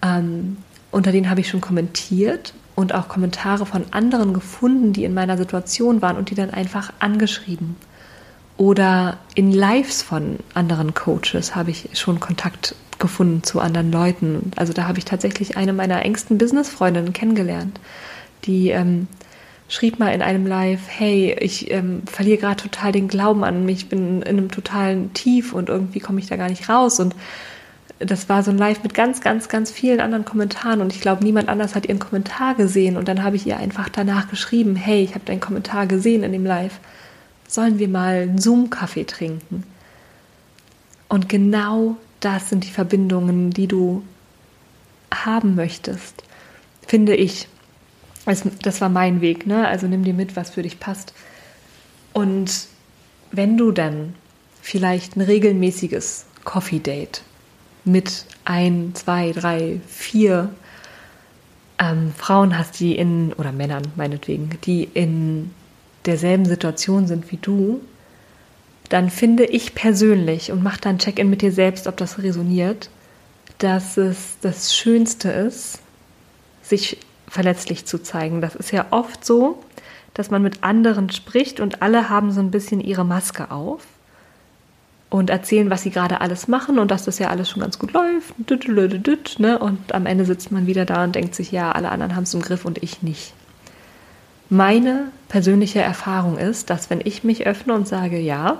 ähm, 0.00 0.56
unter 0.90 1.12
denen 1.12 1.28
habe 1.28 1.42
ich 1.42 1.50
schon 1.50 1.60
kommentiert 1.60 2.54
und 2.74 2.94
auch 2.94 3.08
Kommentare 3.08 3.66
von 3.66 3.84
anderen 3.90 4.32
gefunden, 4.32 4.94
die 4.94 5.04
in 5.04 5.12
meiner 5.12 5.36
Situation 5.36 6.00
waren 6.00 6.16
und 6.16 6.30
die 6.30 6.34
dann 6.34 6.48
einfach 6.48 6.94
angeschrieben. 7.00 7.76
Oder 8.56 9.18
in 9.34 9.52
Lives 9.52 10.00
von 10.02 10.38
anderen 10.54 10.94
Coaches 10.94 11.54
habe 11.54 11.70
ich 11.70 11.90
schon 11.92 12.18
Kontakt 12.18 12.74
gefunden 12.98 13.42
zu 13.42 13.60
anderen 13.60 13.92
Leuten. 13.92 14.52
Also 14.56 14.72
da 14.72 14.86
habe 14.86 14.98
ich 14.98 15.04
tatsächlich 15.04 15.56
eine 15.56 15.72
meiner 15.72 16.04
engsten 16.04 16.38
Businessfreundinnen 16.38 17.12
kennengelernt, 17.12 17.78
die 18.44 18.70
ähm, 18.70 19.08
schrieb 19.68 19.98
mal 19.98 20.14
in 20.14 20.22
einem 20.22 20.46
Live, 20.46 20.80
hey, 20.88 21.36
ich 21.40 21.70
ähm, 21.70 22.02
verliere 22.06 22.38
gerade 22.38 22.62
total 22.62 22.92
den 22.92 23.08
Glauben 23.08 23.44
an 23.44 23.64
mich, 23.66 23.78
ich 23.78 23.88
bin 23.88 24.22
in 24.22 24.38
einem 24.38 24.50
totalen 24.50 25.12
Tief 25.12 25.52
und 25.52 25.68
irgendwie 25.68 26.00
komme 26.00 26.20
ich 26.20 26.26
da 26.26 26.36
gar 26.36 26.48
nicht 26.48 26.68
raus. 26.68 26.98
Und 27.00 27.14
das 27.98 28.28
war 28.28 28.42
so 28.42 28.50
ein 28.50 28.58
Live 28.58 28.82
mit 28.82 28.94
ganz, 28.94 29.20
ganz, 29.20 29.48
ganz 29.48 29.70
vielen 29.70 30.00
anderen 30.00 30.24
Kommentaren 30.24 30.80
und 30.80 30.94
ich 30.94 31.00
glaube, 31.00 31.24
niemand 31.24 31.48
anders 31.48 31.74
hat 31.74 31.86
ihren 31.86 31.98
Kommentar 31.98 32.54
gesehen. 32.54 32.96
Und 32.96 33.08
dann 33.08 33.22
habe 33.22 33.36
ich 33.36 33.46
ihr 33.46 33.58
einfach 33.58 33.88
danach 33.88 34.28
geschrieben, 34.28 34.76
hey, 34.76 35.02
ich 35.02 35.14
habe 35.14 35.24
deinen 35.24 35.40
Kommentar 35.40 35.86
gesehen 35.86 36.22
in 36.22 36.32
dem 36.32 36.46
Live. 36.46 36.80
Sollen 37.46 37.78
wir 37.78 37.88
mal 37.88 38.22
einen 38.22 38.38
Zoom-Kaffee 38.38 39.04
trinken? 39.04 39.64
Und 41.08 41.28
genau 41.28 41.96
das 42.20 42.48
sind 42.48 42.64
die 42.64 42.70
Verbindungen, 42.70 43.50
die 43.50 43.66
du 43.66 44.02
haben 45.12 45.54
möchtest, 45.54 46.22
finde 46.86 47.14
ich. 47.14 47.48
Das 48.62 48.80
war 48.80 48.88
mein 48.88 49.20
Weg, 49.20 49.46
ne? 49.46 49.66
Also 49.66 49.86
nimm 49.86 50.04
dir 50.04 50.12
mit, 50.12 50.36
was 50.36 50.50
für 50.50 50.62
dich 50.62 50.80
passt. 50.80 51.14
Und 52.12 52.66
wenn 53.30 53.56
du 53.56 53.72
dann 53.72 54.14
vielleicht 54.60 55.16
ein 55.16 55.22
regelmäßiges 55.22 56.26
Coffee 56.44 56.80
Date 56.80 57.22
mit 57.84 58.26
ein, 58.44 58.92
zwei, 58.94 59.32
drei, 59.32 59.80
vier 59.86 60.50
ähm, 61.78 62.12
Frauen 62.16 62.58
hast, 62.58 62.80
die 62.80 62.96
in, 62.96 63.32
oder 63.34 63.52
Männern 63.52 63.82
meinetwegen, 63.96 64.50
die 64.64 64.84
in 64.92 65.52
derselben 66.04 66.44
Situation 66.44 67.06
sind 67.06 67.30
wie 67.30 67.38
du, 67.38 67.80
dann 68.88 69.10
finde 69.10 69.44
ich 69.44 69.74
persönlich 69.74 70.50
und 70.50 70.62
mach 70.62 70.78
dann 70.78 70.98
Check-in 70.98 71.28
mit 71.28 71.42
dir 71.42 71.52
selbst, 71.52 71.86
ob 71.86 71.96
das 71.96 72.22
resoniert, 72.22 72.88
dass 73.58 73.96
es 73.96 74.36
das 74.40 74.74
Schönste 74.74 75.30
ist, 75.30 75.80
sich 76.62 76.98
verletzlich 77.28 77.84
zu 77.84 77.98
zeigen. 77.98 78.40
Das 78.40 78.54
ist 78.54 78.72
ja 78.72 78.86
oft 78.90 79.24
so, 79.24 79.62
dass 80.14 80.30
man 80.30 80.42
mit 80.42 80.62
anderen 80.62 81.10
spricht 81.10 81.60
und 81.60 81.82
alle 81.82 82.08
haben 82.08 82.32
so 82.32 82.40
ein 82.40 82.50
bisschen 82.50 82.80
ihre 82.80 83.04
Maske 83.04 83.50
auf 83.50 83.82
und 85.10 85.30
erzählen, 85.30 85.70
was 85.70 85.82
sie 85.82 85.90
gerade 85.90 86.20
alles 86.20 86.48
machen 86.48 86.78
und 86.78 86.90
dass 86.90 87.04
das 87.04 87.18
ja 87.18 87.28
alles 87.28 87.50
schon 87.50 87.62
ganz 87.62 87.78
gut 87.78 87.92
läuft. 87.92 88.34
Ne? 89.38 89.58
Und 89.58 89.94
am 89.94 90.06
Ende 90.06 90.24
sitzt 90.24 90.50
man 90.50 90.66
wieder 90.66 90.84
da 90.84 91.04
und 91.04 91.14
denkt 91.14 91.34
sich, 91.34 91.52
ja, 91.52 91.72
alle 91.72 91.90
anderen 91.90 92.16
haben 92.16 92.24
es 92.24 92.34
im 92.34 92.42
Griff 92.42 92.64
und 92.64 92.82
ich 92.82 93.02
nicht. 93.02 93.32
Meine 94.50 95.08
persönliche 95.28 95.80
Erfahrung 95.80 96.38
ist, 96.38 96.70
dass 96.70 96.90
wenn 96.90 97.00
ich 97.04 97.22
mich 97.22 97.46
öffne 97.46 97.74
und 97.74 97.86
sage, 97.86 98.18
ja, 98.18 98.58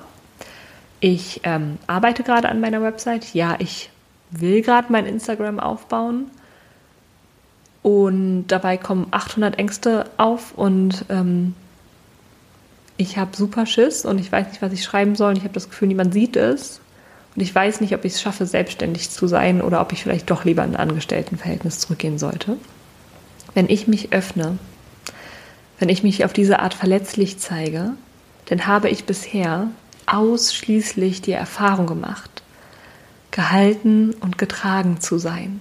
ich 1.00 1.40
ähm, 1.44 1.78
arbeite 1.86 2.22
gerade 2.22 2.48
an 2.48 2.60
meiner 2.60 2.82
Website, 2.82 3.34
ja, 3.34 3.56
ich 3.58 3.90
will 4.30 4.62
gerade 4.62 4.92
mein 4.92 5.06
Instagram 5.06 5.60
aufbauen 5.60 6.30
und 7.82 8.48
dabei 8.48 8.76
kommen 8.76 9.06
800 9.10 9.58
Ängste 9.58 10.06
auf 10.16 10.52
und 10.56 11.04
ähm, 11.08 11.54
ich 12.98 13.16
habe 13.16 13.34
super 13.34 13.64
Schiss 13.64 14.04
und 14.04 14.18
ich 14.18 14.30
weiß 14.30 14.48
nicht, 14.48 14.60
was 14.60 14.72
ich 14.72 14.82
schreiben 14.82 15.14
soll. 15.14 15.30
Und 15.30 15.38
ich 15.38 15.44
habe 15.44 15.54
das 15.54 15.70
Gefühl, 15.70 15.88
niemand 15.88 16.12
sieht 16.12 16.36
es. 16.36 16.80
Und 17.34 17.42
ich 17.42 17.54
weiß 17.54 17.80
nicht, 17.80 17.94
ob 17.94 18.04
ich 18.04 18.14
es 18.14 18.20
schaffe, 18.20 18.44
selbstständig 18.44 19.10
zu 19.10 19.28
sein 19.28 19.62
oder 19.62 19.80
ob 19.80 19.92
ich 19.92 20.02
vielleicht 20.02 20.28
doch 20.28 20.44
lieber 20.44 20.64
in 20.64 20.74
ein 20.74 20.88
Angestelltenverhältnis 20.88 21.78
zurückgehen 21.78 22.18
sollte. 22.18 22.56
Wenn 23.54 23.68
ich 23.68 23.86
mich 23.86 24.12
öffne, 24.12 24.58
wenn 25.78 25.88
ich 25.88 26.02
mich 26.02 26.24
auf 26.24 26.32
diese 26.32 26.58
Art 26.58 26.74
verletzlich 26.74 27.38
zeige, 27.38 27.92
dann 28.46 28.66
habe 28.66 28.88
ich 28.88 29.04
bisher 29.04 29.68
ausschließlich 30.12 31.22
die 31.22 31.32
Erfahrung 31.32 31.86
gemacht, 31.86 32.42
gehalten 33.30 34.14
und 34.20 34.38
getragen 34.38 35.00
zu 35.00 35.18
sein. 35.18 35.60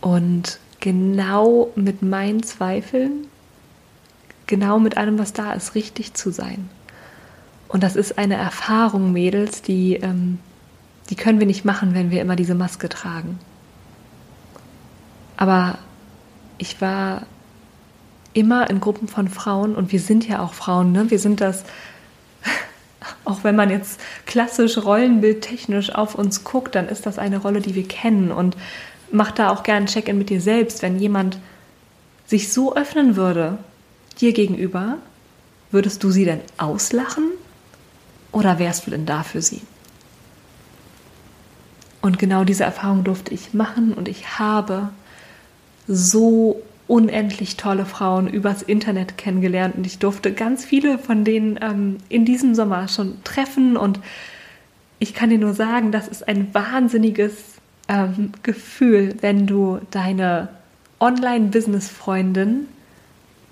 Und 0.00 0.58
genau 0.80 1.70
mit 1.76 2.02
meinen 2.02 2.42
Zweifeln 2.42 3.28
genau 4.52 4.78
mit 4.78 4.98
allem, 4.98 5.18
was 5.18 5.32
da 5.32 5.54
ist, 5.54 5.74
richtig 5.74 6.12
zu 6.12 6.30
sein. 6.30 6.68
Und 7.68 7.82
das 7.82 7.96
ist 7.96 8.18
eine 8.18 8.34
Erfahrung, 8.34 9.10
Mädels, 9.10 9.62
die, 9.62 9.94
ähm, 9.94 10.40
die 11.08 11.16
können 11.16 11.38
wir 11.38 11.46
nicht 11.46 11.64
machen, 11.64 11.94
wenn 11.94 12.10
wir 12.10 12.20
immer 12.20 12.36
diese 12.36 12.54
Maske 12.54 12.90
tragen. 12.90 13.38
Aber 15.38 15.78
ich 16.58 16.82
war 16.82 17.22
immer 18.34 18.68
in 18.68 18.80
Gruppen 18.80 19.08
von 19.08 19.28
Frauen 19.28 19.74
und 19.74 19.90
wir 19.90 20.00
sind 20.00 20.28
ja 20.28 20.40
auch 20.40 20.52
Frauen, 20.52 20.92
ne? 20.92 21.10
Wir 21.10 21.18
sind 21.18 21.40
das, 21.40 21.64
auch 23.24 23.44
wenn 23.44 23.56
man 23.56 23.70
jetzt 23.70 24.00
klassisch 24.26 24.78
rollenbildtechnisch 24.78 25.94
auf 25.94 26.14
uns 26.14 26.44
guckt, 26.44 26.74
dann 26.74 26.88
ist 26.88 27.06
das 27.06 27.18
eine 27.18 27.38
Rolle, 27.38 27.60
die 27.60 27.74
wir 27.74 27.86
kennen. 27.86 28.30
Und 28.30 28.56
mach 29.10 29.30
da 29.30 29.50
auch 29.50 29.62
gerne 29.62 29.86
ein 29.86 29.88
Check-in 29.88 30.18
mit 30.18 30.30
dir 30.30 30.40
selbst, 30.40 30.82
wenn 30.82 30.98
jemand 30.98 31.38
sich 32.26 32.52
so 32.52 32.74
öffnen 32.74 33.16
würde 33.16 33.58
dir 34.20 34.32
gegenüber, 34.32 34.98
würdest 35.70 36.02
du 36.04 36.10
sie 36.10 36.24
denn 36.24 36.40
auslachen? 36.58 37.30
Oder 38.30 38.58
wärst 38.58 38.86
du 38.86 38.90
denn 38.90 39.04
da 39.04 39.22
für 39.22 39.42
sie? 39.42 39.60
Und 42.00 42.18
genau 42.18 42.44
diese 42.44 42.64
Erfahrung 42.64 43.04
durfte 43.04 43.32
ich 43.32 43.54
machen. 43.54 43.94
Und 43.94 44.08
ich 44.08 44.38
habe 44.38 44.90
so 45.86 46.62
unendlich 46.92 47.56
tolle 47.56 47.86
Frauen 47.86 48.28
übers 48.28 48.60
Internet 48.60 49.16
kennengelernt 49.16 49.76
und 49.76 49.86
ich 49.86 49.98
durfte 49.98 50.30
ganz 50.30 50.62
viele 50.62 50.98
von 50.98 51.24
denen 51.24 51.58
ähm, 51.62 51.96
in 52.10 52.26
diesem 52.26 52.54
Sommer 52.54 52.86
schon 52.86 53.24
treffen 53.24 53.78
und 53.78 53.98
ich 54.98 55.14
kann 55.14 55.30
dir 55.30 55.38
nur 55.38 55.54
sagen, 55.54 55.90
das 55.90 56.06
ist 56.06 56.28
ein 56.28 56.52
wahnsinniges 56.52 57.32
ähm, 57.88 58.32
Gefühl, 58.42 59.14
wenn 59.22 59.46
du 59.46 59.80
deine 59.90 60.50
Online-Business-Freundin 61.00 62.68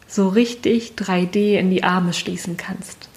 so 0.07 0.29
richtig 0.29 0.93
3D 0.99 1.55
in 1.55 1.71
die 1.71 1.83
Arme 1.83 2.13
schließen 2.13 2.59
kannst. 2.59 3.09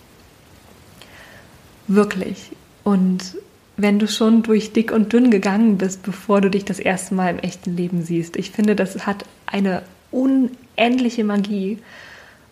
Wirklich. 1.90 2.52
Und 2.86 3.36
wenn 3.76 4.00
du 4.00 4.08
schon 4.08 4.42
durch 4.42 4.72
dick 4.72 4.94
und 4.94 5.12
dünn 5.12 5.32
gegangen 5.32 5.78
bist, 5.78 6.02
bevor 6.04 6.40
du 6.40 6.50
dich 6.50 6.64
das 6.64 6.80
erste 6.80 7.14
Mal 7.14 7.30
im 7.32 7.40
echten 7.40 7.76
Leben 7.76 8.04
siehst. 8.04 8.38
Ich 8.38 8.52
finde, 8.52 8.78
das 8.78 9.06
hat 9.06 9.26
eine 9.46 9.84
unendliche 10.14 11.24
Magie. 11.24 11.80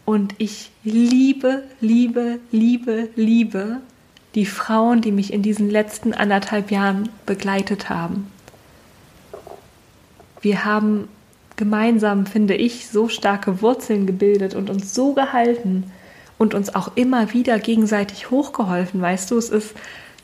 Und 0.06 0.36
ich 0.40 0.72
liebe, 0.84 1.64
liebe, 1.80 2.40
liebe, 2.52 3.10
liebe 3.16 3.78
die 4.36 4.46
Frauen, 4.46 5.02
die 5.02 5.12
mich 5.12 5.34
in 5.34 5.42
diesen 5.42 5.70
letzten 5.70 6.14
anderthalb 6.14 6.72
Jahren 6.72 7.10
begleitet 7.26 7.90
haben. 7.90 8.32
Wir 10.42 10.66
haben 10.66 11.08
gemeinsam, 11.58 12.26
finde 12.26 12.56
ich, 12.56 12.88
so 12.88 13.08
starke 13.08 13.62
Wurzeln 13.62 14.08
gebildet 14.08 14.56
und 14.56 14.70
uns 14.70 14.96
so 14.96 15.14
gehalten 15.14 15.92
und 16.40 16.56
uns 16.56 16.74
auch 16.74 16.96
immer 16.96 17.34
wieder 17.34 17.60
gegenseitig 17.60 18.32
hochgeholfen. 18.32 19.00
Weißt 19.00 19.30
du, 19.30 19.38
es 19.38 19.50
ist, 19.50 19.76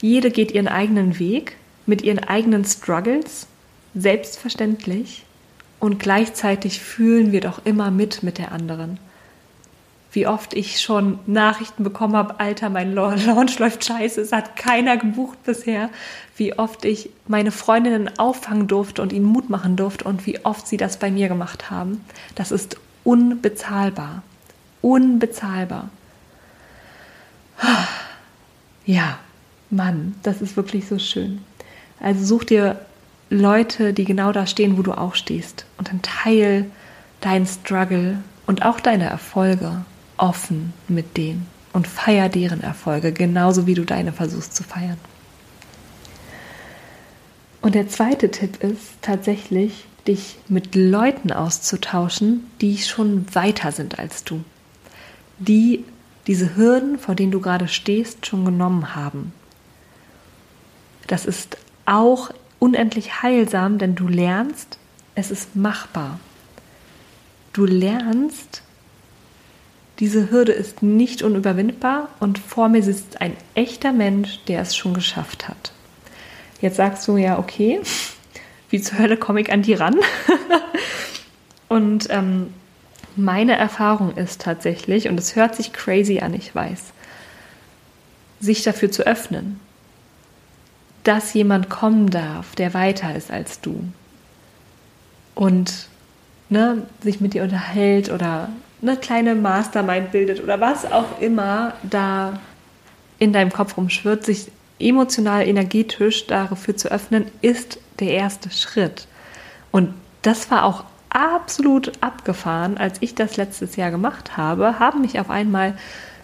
jede 0.01 0.31
geht 0.31 0.51
ihren 0.51 0.67
eigenen 0.67 1.19
Weg 1.19 1.57
mit 1.85 2.01
ihren 2.01 2.19
eigenen 2.19 2.65
Struggles, 2.65 3.45
selbstverständlich. 3.93 5.26
Und 5.79 5.99
gleichzeitig 5.99 6.79
fühlen 6.79 7.31
wir 7.31 7.41
doch 7.41 7.65
immer 7.65 7.91
mit 7.91 8.23
mit 8.23 8.37
der 8.37 8.51
anderen 8.51 8.99
wie 10.17 10.25
oft 10.25 10.55
ich 10.55 10.81
schon 10.81 11.19
Nachrichten 11.27 11.83
bekommen 11.83 12.15
habe, 12.15 12.39
Alter, 12.39 12.69
mein 12.69 12.93
Launch 12.95 13.59
läuft 13.59 13.85
scheiße, 13.85 14.19
es 14.21 14.31
hat 14.31 14.55
keiner 14.55 14.97
gebucht 14.97 15.43
bisher, 15.43 15.91
wie 16.35 16.57
oft 16.57 16.85
ich 16.85 17.11
meine 17.27 17.51
Freundinnen 17.51 18.17
auffangen 18.17 18.67
durfte 18.67 19.03
und 19.03 19.13
ihnen 19.13 19.25
Mut 19.25 19.51
machen 19.51 19.75
durfte 19.75 20.05
und 20.05 20.25
wie 20.25 20.43
oft 20.43 20.67
sie 20.67 20.77
das 20.77 20.97
bei 20.97 21.11
mir 21.11 21.27
gemacht 21.27 21.69
haben. 21.69 22.03
Das 22.33 22.51
ist 22.51 22.77
unbezahlbar. 23.03 24.23
Unbezahlbar. 24.81 25.89
Ja, 28.89 29.19
Mann, 29.69 30.15
das 30.23 30.41
ist 30.41 30.55
wirklich 30.55 30.87
so 30.87 30.97
schön. 30.97 31.41
Also 31.99 32.23
such 32.23 32.45
dir 32.45 32.79
Leute, 33.29 33.93
die 33.93 34.05
genau 34.05 34.31
da 34.31 34.47
stehen, 34.47 34.77
wo 34.77 34.81
du 34.81 34.93
auch 34.93 35.15
stehst 35.15 35.65
und 35.77 35.89
dann 35.89 36.01
teil 36.01 36.65
deinen 37.21 37.45
Struggle 37.45 38.19
und 38.45 38.63
auch 38.63 38.79
deine 38.79 39.05
Erfolge 39.05 39.83
offen 40.17 40.73
mit 40.87 41.17
denen 41.17 41.47
und 41.73 41.87
feier 41.87 42.29
deren 42.29 42.61
Erfolge, 42.61 43.11
genauso 43.11 43.67
wie 43.67 43.73
du 43.73 43.85
deine 43.85 44.13
versuchst 44.13 44.55
zu 44.55 44.63
feiern. 44.63 44.97
Und 47.61 47.75
der 47.75 47.89
zweite 47.89 48.31
Tipp 48.31 48.63
ist 48.63 49.01
tatsächlich, 49.01 49.85
dich 50.07 50.39
mit 50.47 50.73
Leuten 50.73 51.33
auszutauschen, 51.33 52.49
die 52.61 52.77
schon 52.77 53.25
weiter 53.35 53.73
sind 53.73 53.99
als 53.99 54.23
du, 54.23 54.43
die 55.37 55.83
diese 56.27 56.55
Hürden, 56.55 56.97
vor 56.97 57.13
denen 57.13 57.31
du 57.31 57.41
gerade 57.41 57.67
stehst, 57.67 58.25
schon 58.25 58.45
genommen 58.45 58.95
haben. 58.95 59.33
Das 61.07 61.25
ist 61.25 61.57
auch 61.85 62.31
unendlich 62.59 63.21
heilsam, 63.21 63.77
denn 63.77 63.95
du 63.95 64.07
lernst, 64.07 64.77
es 65.15 65.31
ist 65.31 65.55
machbar. 65.55 66.19
Du 67.53 67.65
lernst, 67.65 68.61
Diese 69.99 70.29
Hürde 70.29 70.51
ist 70.51 70.83
nicht 70.83 71.23
unüberwindbar 71.23 72.09
und 72.19 72.37
vor 72.37 72.69
mir 72.69 72.83
sitzt 72.83 73.19
ein 73.19 73.35
echter 73.55 73.93
Mensch, 73.93 74.39
der 74.47 74.61
es 74.61 74.75
schon 74.75 74.93
geschafft 74.93 75.47
hat. 75.47 75.71
Jetzt 76.61 76.75
sagst 76.75 77.07
du 77.07 77.17
ja, 77.17 77.39
okay, 77.39 77.79
wie 78.69 78.81
zur 78.81 78.99
Hölle 78.99 79.17
komme 79.17 79.41
ich 79.41 79.51
an 79.51 79.63
die 79.63 79.73
ran? 79.73 79.95
und 81.67 82.07
ähm, 82.11 82.53
meine 83.15 83.57
Erfahrung 83.57 84.15
ist 84.15 84.41
tatsächlich, 84.41 85.07
und 85.07 85.19
es 85.19 85.35
hört 85.35 85.55
sich 85.55 85.73
crazy 85.73 86.19
an, 86.19 86.35
ich 86.35 86.53
weiß, 86.53 86.93
sich 88.39 88.61
dafür 88.61 88.91
zu 88.91 89.01
öffnen, 89.07 89.59
dass 91.07 91.33
jemand 91.33 91.69
kommen 91.69 92.09
darf, 92.09 92.55
der 92.55 92.73
weiter 92.73 93.15
ist 93.15 93.31
als 93.31 93.61
du. 93.61 93.81
Und 95.35 95.87
ne, 96.49 96.83
sich 97.01 97.21
mit 97.21 97.33
dir 97.33 97.43
unterhält 97.43 98.11
oder 98.11 98.49
eine 98.81 98.97
kleine 98.97 99.35
Mastermind 99.35 100.11
bildet 100.11 100.43
oder 100.43 100.59
was 100.59 100.91
auch 100.91 101.19
immer 101.21 101.73
da 101.83 102.39
in 103.19 103.31
deinem 103.31 103.51
Kopf 103.51 103.77
rumschwirrt, 103.77 104.25
sich 104.25 104.51
emotional, 104.79 105.47
energetisch 105.47 106.27
dafür 106.27 106.75
zu 106.75 106.91
öffnen, 106.91 107.25
ist 107.41 107.79
der 107.99 108.11
erste 108.11 108.51
Schritt. 108.51 109.07
Und 109.71 109.93
das 110.21 110.51
war 110.51 110.65
auch 110.65 110.83
absolut 111.09 111.93
abgefahren, 112.01 112.77
als 112.77 112.97
ich 112.99 113.15
das 113.15 113.37
letztes 113.37 113.77
Jahr 113.77 113.91
gemacht 113.91 114.35
habe, 114.35 114.77
haben 114.77 115.01
mich 115.01 115.19
auf 115.19 115.29
einmal 115.29 115.77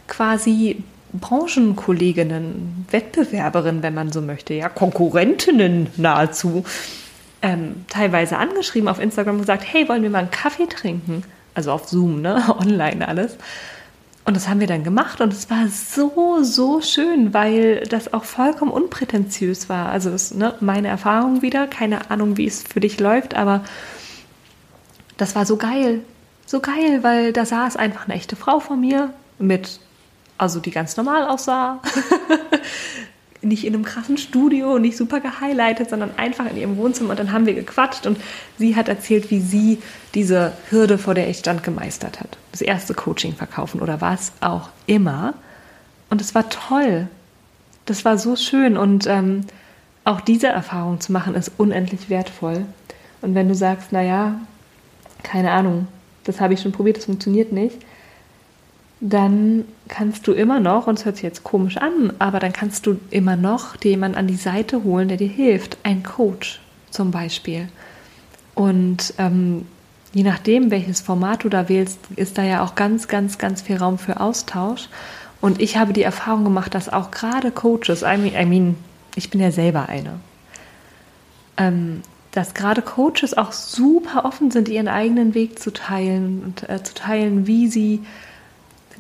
quasi 0.08 0.84
Branchenkolleginnen, 1.14 2.86
Wettbewerberinnen, 2.90 3.84
wenn 3.84 3.94
man 3.94 4.12
so 4.12 4.22
möchte, 4.22 4.54
ja, 4.54 4.70
Konkurrentinnen 4.70 5.88
nahezu, 5.98 6.66
ähm, 7.42 7.86
teilweise 7.90 8.38
angeschrieben 8.38 8.88
auf 8.88 9.00
Instagram 9.00 9.36
und 9.36 9.42
gesagt, 9.42 9.64
hey, 9.66 9.88
wollen 9.88 10.04
wir 10.04 10.10
mal 10.10 10.20
einen 10.20 10.32
Kaffee 10.32 10.68
trinken? 10.68 11.24
Also 11.54 11.72
auf 11.72 11.88
Zoom, 11.88 12.22
ne? 12.22 12.44
Online 12.60 13.08
alles. 13.08 13.38
Und 14.26 14.38
das 14.38 14.48
haben 14.48 14.62
wir 14.62 14.68
dann 14.68 14.86
gemacht 14.86 15.20
und 15.20 15.34
es 15.34 15.50
war 15.50 15.68
so, 15.68 16.40
so 16.44 16.80
schön, 16.80 17.34
weil 17.34 17.82
das 17.90 18.14
auch 18.14 18.24
vollkommen 18.24 18.72
unprätentiös 18.72 19.68
war. 19.68 19.90
Also 19.90 20.12
ist 20.12 20.36
ne, 20.36 20.56
meine 20.62 20.88
Erfahrung 20.88 21.42
wieder, 21.42 21.68
keine 21.68 22.10
Ahnung, 22.10 22.38
wie 22.38 22.48
es 22.48 22.64
für 22.64 22.80
dich 22.80 23.02
läuft, 23.02 23.36
aber 23.36 23.66
das 25.18 25.36
war 25.36 25.46
so 25.46 25.58
geil. 25.58 26.00
So 26.46 26.62
geil, 26.62 27.00
weil 27.02 27.34
da 27.34 27.46
saß 27.46 27.76
einfach 27.76 28.06
eine 28.06 28.16
echte 28.16 28.38
Frau 28.38 28.62
vor 28.62 28.78
mir 28.78 29.10
mit, 29.40 29.82
also 30.44 30.60
die 30.60 30.72
ganz 30.72 30.96
normal 30.96 31.28
aussah. 31.28 31.82
nicht 33.42 33.66
in 33.66 33.74
einem 33.74 33.84
krassen 33.84 34.18
Studio, 34.18 34.80
nicht 34.80 34.96
super 34.96 35.20
gehighlightet, 35.20 35.90
sondern 35.90 36.12
einfach 36.18 36.50
in 36.50 36.58
ihrem 36.58 36.78
Wohnzimmer. 36.78 37.12
Und 37.12 37.20
dann 37.20 37.32
haben 37.32 37.46
wir 37.46 37.54
gequatscht 37.54 38.06
und 38.06 38.18
sie 38.58 38.76
hat 38.76 38.88
erzählt, 38.88 39.32
wie 39.32 39.42
sie 39.42 39.80
diese 40.14 40.54
Hürde, 40.70 40.98
vor 40.98 41.14
der 41.14 41.30
ich 41.30 41.40
stand, 41.40 41.64
gemeistert 41.64 42.20
hat. 42.20 42.38
Das 42.52 42.62
erste 42.62 42.94
Coaching 42.94 43.36
verkaufen 43.36 43.82
oder 43.82 44.02
was 44.02 44.32
auch 44.40 44.70
immer. 44.86 45.34
Und 46.10 46.22
es 46.22 46.34
war 46.36 46.50
toll. 46.50 47.08
Das 47.86 48.06
war 48.06 48.18
so 48.18 48.36
schön. 48.36 48.78
Und 48.78 49.08
ähm, 49.08 49.46
auch 50.06 50.22
diese 50.22 50.48
Erfahrung 50.48 51.02
zu 51.02 51.12
machen, 51.12 51.36
ist 51.36 51.52
unendlich 51.58 52.10
wertvoll. 52.10 52.66
Und 53.22 53.36
wenn 53.36 53.48
du 53.48 53.56
sagst, 53.56 53.92
naja, 53.92 54.40
keine 55.24 55.52
Ahnung, 55.52 55.88
das 56.24 56.40
habe 56.40 56.54
ich 56.54 56.62
schon 56.62 56.72
probiert, 56.72 56.98
das 56.98 57.06
funktioniert 57.06 57.52
nicht, 57.52 57.78
dann 59.06 59.66
kannst 59.90 60.28
du 60.28 60.32
immer 60.32 60.62
noch, 60.62 60.88
und 60.88 60.98
es 60.98 61.04
hört 61.04 61.18
sich 61.18 61.24
jetzt 61.24 61.44
komisch 61.44 61.76
an, 61.76 62.14
aber 62.20 62.40
dann 62.40 62.54
kannst 62.54 62.86
du 62.86 62.98
immer 63.10 63.36
noch 63.36 63.76
dir 63.76 63.92
jemanden 63.92 64.18
an 64.18 64.28
die 64.28 64.38
Seite 64.38 64.86
holen, 64.86 65.10
der 65.10 65.18
dir 65.18 65.28
hilft. 65.28 65.78
Ein 65.84 66.04
Coach 66.04 66.62
zum 66.90 67.12
Beispiel. 67.12 67.68
Und 68.56 69.14
ähm, 69.18 69.66
je 70.14 70.24
nachdem, 70.24 70.72
welches 70.72 71.02
Format 71.02 71.44
du 71.44 71.50
da 71.50 71.68
wählst, 71.68 72.00
ist 72.16 72.38
da 72.38 72.44
ja 72.44 72.64
auch 72.64 72.76
ganz, 72.76 73.10
ganz, 73.10 73.38
ganz 73.38 73.62
viel 73.62 73.76
Raum 73.76 73.98
für 73.98 74.22
Austausch. 74.22 74.88
Und 75.42 75.62
ich 75.62 75.76
habe 75.76 75.92
die 75.92 76.04
Erfahrung 76.04 76.46
gemacht, 76.46 76.74
dass 76.74 76.88
auch 76.88 77.12
gerade 77.12 77.52
Coaches, 77.52 78.04
I 78.04 78.18
mean, 78.18 78.34
I 78.40 78.46
mean 78.46 78.76
ich 79.16 79.30
bin 79.30 79.42
ja 79.42 79.52
selber 79.52 79.90
eine, 79.90 80.22
ähm, 81.58 82.04
dass 82.32 82.54
gerade 82.54 82.82
Coaches 82.82 83.38
auch 83.38 83.52
super 83.52 84.24
offen 84.24 84.50
sind, 84.50 84.70
ihren 84.70 84.88
eigenen 84.88 85.34
Weg 85.34 85.60
zu 85.60 85.74
teilen 85.74 86.42
und 86.46 86.70
äh, 86.70 86.82
zu 86.82 86.94
teilen, 86.94 87.48
wie 87.48 87.68
sie 87.68 88.02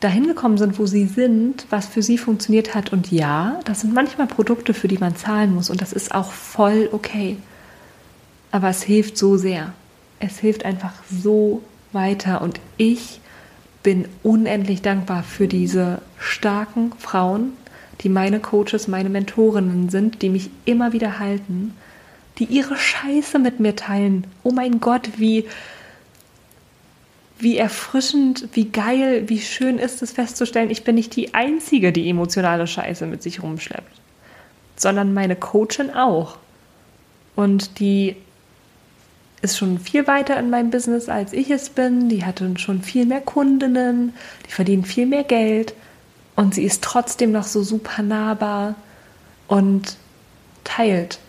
dahin 0.04 0.28
gekommen 0.28 0.58
sind, 0.58 0.80
wo 0.80 0.86
sie 0.86 1.06
sind, 1.06 1.66
was 1.70 1.88
für 1.88 2.02
sie 2.02 2.18
funktioniert 2.18 2.76
hat. 2.76 2.92
Und 2.92 3.12
ja, 3.12 3.60
das 3.66 3.82
sind 3.82 3.94
manchmal 3.94 4.28
Produkte, 4.28 4.74
für 4.74 4.88
die 4.88 4.98
man 4.98 5.16
zahlen 5.16 5.54
muss. 5.54 5.70
Und 5.70 5.82
das 5.82 5.94
ist 5.94 6.14
auch 6.14 6.32
voll 6.32 6.90
okay. 6.92 7.38
Aber 8.52 8.70
es 8.70 8.84
hilft 8.84 9.18
so 9.18 9.38
sehr. 9.38 9.74
Es 10.20 10.40
hilft 10.40 10.66
einfach 10.66 10.94
so 11.10 11.62
weiter. 11.94 12.42
Und 12.42 12.60
ich 12.78 13.22
bin 13.82 14.08
unendlich 14.24 14.82
dankbar 14.82 15.24
für 15.24 15.48
diese 15.48 16.02
starken 16.20 16.92
Frauen, 16.98 17.54
die 18.02 18.10
meine 18.10 18.40
Coaches, 18.40 18.88
meine 18.88 19.10
Mentorinnen 19.10 19.90
sind, 19.90 20.22
die 20.22 20.30
mich 20.30 20.50
immer 20.66 20.94
wieder 20.94 21.20
halten, 21.20 21.74
die 22.40 22.46
ihre 22.46 22.76
Scheiße 22.76 23.40
mit 23.40 23.60
mir 23.60 23.76
teilen. 23.76 24.26
Oh 24.44 24.52
mein 24.52 24.80
Gott, 24.80 25.10
wie 25.18 25.46
wie 27.40 27.58
erfrischend, 27.58 28.50
wie 28.54 28.66
geil, 28.66 29.24
wie 29.28 29.42
schön 29.42 29.80
ist 29.80 30.02
es 30.02 30.12
festzustellen, 30.12 30.70
ich 30.70 30.84
bin 30.84 30.96
nicht 30.96 31.16
die 31.16 31.34
Einzige, 31.34 31.92
die 31.92 32.10
emotionale 32.10 32.68
Scheiße 32.68 33.06
mit 33.06 33.24
sich 33.24 33.42
rumschleppt, 33.42 34.02
sondern 34.76 35.14
meine 35.14 35.36
Coachin 35.36 35.90
auch. 35.92 36.38
Und 37.36 37.80
die 37.80 38.16
ist 39.42 39.58
schon 39.58 39.80
viel 39.80 40.08
weiter 40.08 40.40
in 40.40 40.50
meinem 40.50 40.70
Business, 40.70 41.10
als 41.10 41.34
ich 41.34 41.50
es 41.50 41.70
bin. 41.70 42.08
Die 42.08 42.24
hatte 42.24 42.58
schon 42.58 42.82
viel 42.82 43.06
mehr 43.06 43.22
Kundinnen, 43.22 44.14
die 44.48 44.52
verdient 44.52 44.88
viel 44.88 45.06
mehr 45.06 45.24
Geld 45.24 45.74
und 46.36 46.56
sie 46.56 46.64
ist 46.64 46.84
trotzdem 46.84 47.32
noch 47.32 47.44
so 47.44 47.62
super 47.62 48.02
nahbar 48.02 48.76
und 49.48 49.98
teilt 50.64 51.20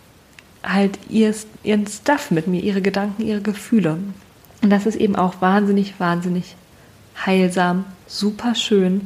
halt 0.63 0.97
ihr, 1.09 1.33
ihren 1.63 1.85
Stuff 1.85 2.31
mit 2.31 2.47
mir, 2.47 2.61
ihre 2.61 2.81
Gedanken, 2.81 3.21
ihre 3.21 3.41
Gefühle. 3.41 3.99
Und 4.61 4.69
das 4.69 4.85
ist 4.85 4.95
eben 4.95 5.15
auch 5.15 5.41
wahnsinnig, 5.41 5.99
wahnsinnig 5.99 6.55
heilsam, 7.25 7.85
super 8.07 8.55
schön 8.55 9.03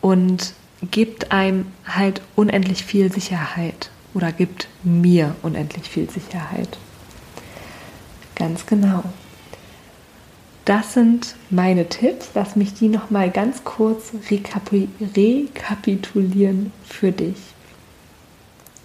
und 0.00 0.54
gibt 0.90 1.32
einem 1.32 1.66
halt 1.86 2.20
unendlich 2.36 2.84
viel 2.84 3.12
Sicherheit 3.12 3.90
oder 4.14 4.32
gibt 4.32 4.68
mir 4.82 5.34
unendlich 5.42 5.88
viel 5.88 6.08
Sicherheit. 6.08 6.78
Ganz 8.34 8.66
genau. 8.66 9.02
Das 10.64 10.92
sind 10.94 11.34
meine 11.50 11.88
Tipps. 11.88 12.30
Lass 12.34 12.54
mich 12.54 12.74
die 12.74 12.88
noch 12.88 13.10
mal 13.10 13.30
ganz 13.30 13.64
kurz 13.64 14.12
rekapi 14.30 14.88
rekapitulieren 15.14 16.72
für 16.84 17.10
dich. 17.10 17.36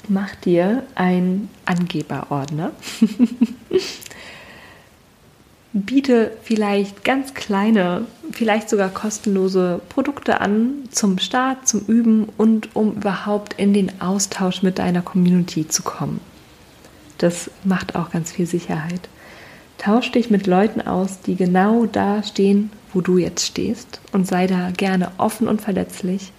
Mach 0.07 0.33
dir 0.35 0.83
einen 0.95 1.49
Angeberordner 1.65 2.71
biete 5.73 6.31
vielleicht 6.43 7.03
ganz 7.03 7.33
kleine, 7.33 8.05
vielleicht 8.31 8.69
sogar 8.69 8.89
kostenlose 8.89 9.81
Produkte 9.89 10.39
an 10.39 10.87
zum 10.91 11.17
Start, 11.17 11.67
zum 11.67 11.81
Üben 11.87 12.27
und 12.37 12.75
um 12.75 12.93
überhaupt 12.93 13.53
in 13.53 13.73
den 13.73 13.99
Austausch 13.99 14.61
mit 14.61 14.77
deiner 14.77 15.01
Community 15.01 15.67
zu 15.67 15.81
kommen. 15.81 16.21
Das 17.17 17.49
macht 17.63 17.95
auch 17.95 18.11
ganz 18.11 18.31
viel 18.31 18.45
Sicherheit. 18.45 19.09
Tausch 19.79 20.11
dich 20.11 20.29
mit 20.29 20.45
Leuten 20.45 20.81
aus, 20.81 21.21
die 21.21 21.35
genau 21.35 21.85
da 21.87 22.21
stehen, 22.21 22.71
wo 22.93 23.01
du 23.01 23.17
jetzt 23.17 23.45
stehst 23.45 23.99
und 24.11 24.27
sei 24.27 24.45
da 24.45 24.69
gerne 24.71 25.11
offen 25.17 25.47
und 25.47 25.61
verletzlich. 25.61 26.31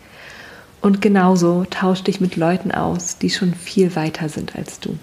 Und 0.80 1.00
genauso 1.00 1.64
tausch 1.68 2.02
dich 2.02 2.20
mit 2.20 2.36
Leuten 2.36 2.70
aus, 2.70 3.18
die 3.18 3.30
schon 3.30 3.54
viel 3.54 3.96
weiter 3.96 4.28
sind 4.28 4.54
als 4.54 4.80
du. 4.80 4.96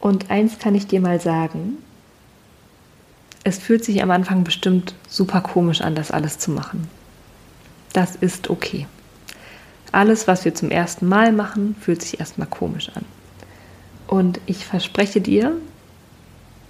Und 0.00 0.30
eins 0.30 0.58
kann 0.58 0.74
ich 0.74 0.86
dir 0.86 1.00
mal 1.00 1.20
sagen, 1.20 1.76
es 3.44 3.58
fühlt 3.58 3.84
sich 3.84 4.02
am 4.02 4.10
Anfang 4.10 4.44
bestimmt 4.44 4.94
super 5.08 5.40
komisch 5.42 5.82
an, 5.82 5.94
das 5.94 6.10
alles 6.10 6.38
zu 6.38 6.50
machen. 6.50 6.88
Das 7.92 8.16
ist 8.16 8.50
okay. 8.50 8.86
Alles, 9.92 10.26
was 10.26 10.44
wir 10.44 10.54
zum 10.54 10.70
ersten 10.70 11.06
Mal 11.06 11.32
machen, 11.32 11.76
fühlt 11.80 12.02
sich 12.02 12.20
erstmal 12.20 12.48
komisch 12.48 12.90
an. 12.94 13.04
Und 14.06 14.40
ich 14.46 14.64
verspreche 14.64 15.20
dir, 15.20 15.52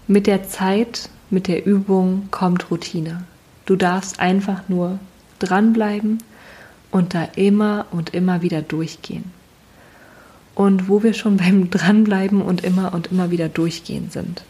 mit 0.07 0.27
der 0.27 0.49
Zeit, 0.49 1.09
mit 1.29 1.47
der 1.47 1.64
Übung 1.66 2.29
kommt 2.31 2.70
Routine. 2.70 3.24
Du 3.66 3.76
darfst 3.76 4.18
einfach 4.18 4.68
nur 4.68 4.99
dranbleiben 5.39 6.18
und 6.91 7.14
da 7.14 7.28
immer 7.37 7.87
und 7.93 8.14
immer 8.14 8.43
wieder 8.43 8.62
durchgehen 8.62 9.33
und 10.61 10.90
wo 10.90 11.02
wir 11.02 11.14
schon 11.14 11.38
beim 11.38 11.70
Dranbleiben 11.70 12.42
und 12.42 12.64
immer 12.64 12.92
und 12.92 13.06
immer 13.11 13.30
wieder 13.30 13.48
durchgehen 13.48 14.11
sind. 14.11 14.44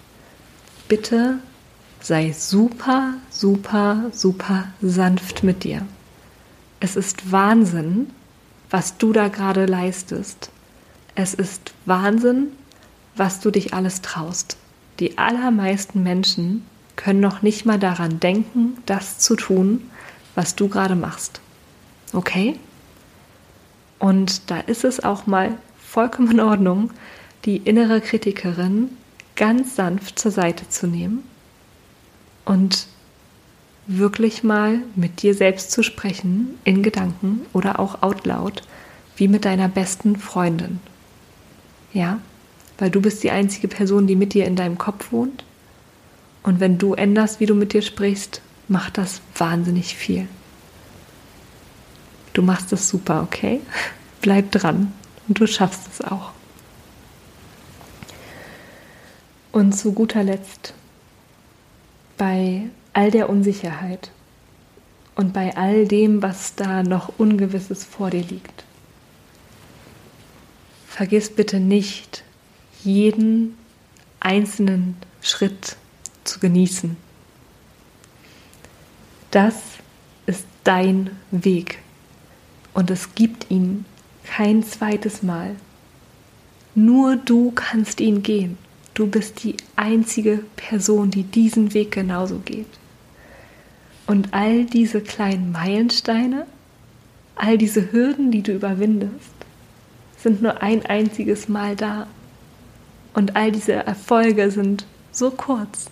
Bitte 0.88 1.38
sei 2.00 2.32
super, 2.32 3.14
super, 3.30 4.06
super 4.11 4.64
sanft 4.82 5.44
mit 5.44 5.62
dir. 5.62 5.86
Es 6.80 6.96
ist 6.96 7.30
Wahnsinn, 7.30 8.11
was 8.70 8.98
du 8.98 9.12
da 9.12 9.28
gerade 9.28 9.66
leistest. 9.66 10.50
Es 11.14 11.32
ist 11.32 11.74
Wahnsinn, 11.86 12.48
was 13.14 13.38
du 13.38 13.52
dich 13.52 13.72
alles 13.72 14.02
traust. 14.02 14.56
Die 14.98 15.16
allermeisten 15.16 16.02
Menschen 16.02 16.66
können 16.96 17.20
noch 17.20 17.42
nicht 17.42 17.66
mal 17.66 17.78
daran 17.78 18.18
denken, 18.18 18.78
das 18.84 19.18
zu 19.18 19.36
tun, 19.36 19.88
was 20.34 20.56
du 20.56 20.66
gerade 20.66 20.96
machst. 20.96 21.40
Okay? 22.12 22.58
Und 24.00 24.50
da 24.50 24.58
ist 24.58 24.82
es 24.82 25.04
auch 25.04 25.28
mal 25.28 25.56
vollkommen 25.91 26.30
in 26.30 26.41
Ordnung, 26.41 26.93
die 27.45 27.57
innere 27.57 28.01
Kritikerin 28.01 28.91
ganz 29.34 29.74
sanft 29.74 30.20
zur 30.20 30.30
Seite 30.30 30.68
zu 30.68 30.86
nehmen 30.86 31.24
und 32.45 32.86
wirklich 33.88 34.45
mal 34.45 34.82
mit 34.95 35.22
dir 35.22 35.34
selbst 35.34 35.72
zu 35.72 35.82
sprechen, 35.82 36.59
in 36.62 36.84
Gedanken 36.84 37.41
oder 37.53 37.80
auch 37.80 38.03
out 38.03 38.24
loud, 38.24 38.62
wie 39.16 39.26
mit 39.26 39.45
deiner 39.45 39.68
besten 39.68 40.14
Freundin. 40.14 40.78
Ja, 41.93 42.20
weil 42.78 42.91
du 42.91 43.01
bist 43.01 43.24
die 43.24 43.32
einzige 43.32 43.66
Person, 43.66 44.07
die 44.07 44.14
mit 44.14 44.32
dir 44.32 44.47
in 44.47 44.55
deinem 44.55 44.78
Kopf 44.78 45.11
wohnt. 45.11 45.43
Und 46.45 46.61
wenn 46.61 46.78
du 46.78 46.95
änderst, 46.95 47.41
wie 47.41 47.47
du 47.47 47.55
mit 47.57 47.72
dir 47.72 47.82
sprichst, 47.82 48.43
macht 48.68 48.97
das 48.97 49.20
wahnsinnig 49.36 49.97
viel. 49.97 50.28
Du 52.32 52.43
machst 52.43 52.72
es 52.72 52.88
super, 52.88 53.22
okay? 53.22 53.61
Bleib 54.20 54.53
dran 54.53 54.93
und 55.31 55.39
du 55.39 55.47
schaffst 55.47 55.83
es 55.87 56.01
auch. 56.01 56.33
Und 59.53 59.72
zu 59.74 59.93
guter 59.93 60.24
Letzt, 60.24 60.74
bei 62.18 62.68
all 62.95 63.12
der 63.12 63.31
Unsicherheit 63.31 64.11
und 65.14 65.33
bei 65.33 65.57
all 65.57 65.87
dem, 65.87 66.20
was 66.20 66.57
da 66.57 66.83
noch 66.83 67.12
Ungewisses 67.16 67.85
vor 67.85 68.11
dir 68.11 68.24
liegt, 68.24 68.64
vergiss 70.89 71.31
bitte 71.31 71.61
nicht, 71.61 72.24
jeden 72.83 73.57
einzelnen 74.18 74.97
Schritt 75.22 75.76
zu 76.24 76.41
genießen. 76.41 76.97
Das 79.31 79.55
ist 80.26 80.45
dein 80.64 81.16
Weg 81.31 81.78
und 82.74 82.91
es 82.91 83.14
gibt 83.14 83.49
ihn 83.49 83.85
kein 84.31 84.62
zweites 84.62 85.24
Mal. 85.24 85.57
Nur 86.76 87.16
du 87.16 87.51
kannst 87.51 88.01
ihn 88.01 88.22
gehen. 88.22 88.59
Du 88.95 89.09
bist 89.09 89.43
die 89.43 89.57
einzige 89.74 90.45
Person, 90.55 91.11
die 91.11 91.24
diesen 91.24 91.74
Weg 91.74 91.91
genauso 91.91 92.39
geht. 92.39 92.78
Und 94.07 94.33
all 94.33 94.64
diese 94.66 95.01
kleinen 95.01 95.51
Meilensteine, 95.51 96.47
all 97.35 97.59
diese 97.59 97.93
Hürden, 97.93 98.31
die 98.31 98.43
du 98.43 98.53
überwindest, 98.53 99.35
sind 100.16 100.43
nur 100.43 100.62
ein 100.62 100.87
einziges 100.87 101.49
Mal 101.49 101.74
da. 101.74 102.07
Und 103.14 103.35
all 103.35 103.51
diese 103.51 103.72
Erfolge 103.72 104.51
sind 104.53 104.87
so 105.11 105.33
kurz. 105.33 105.91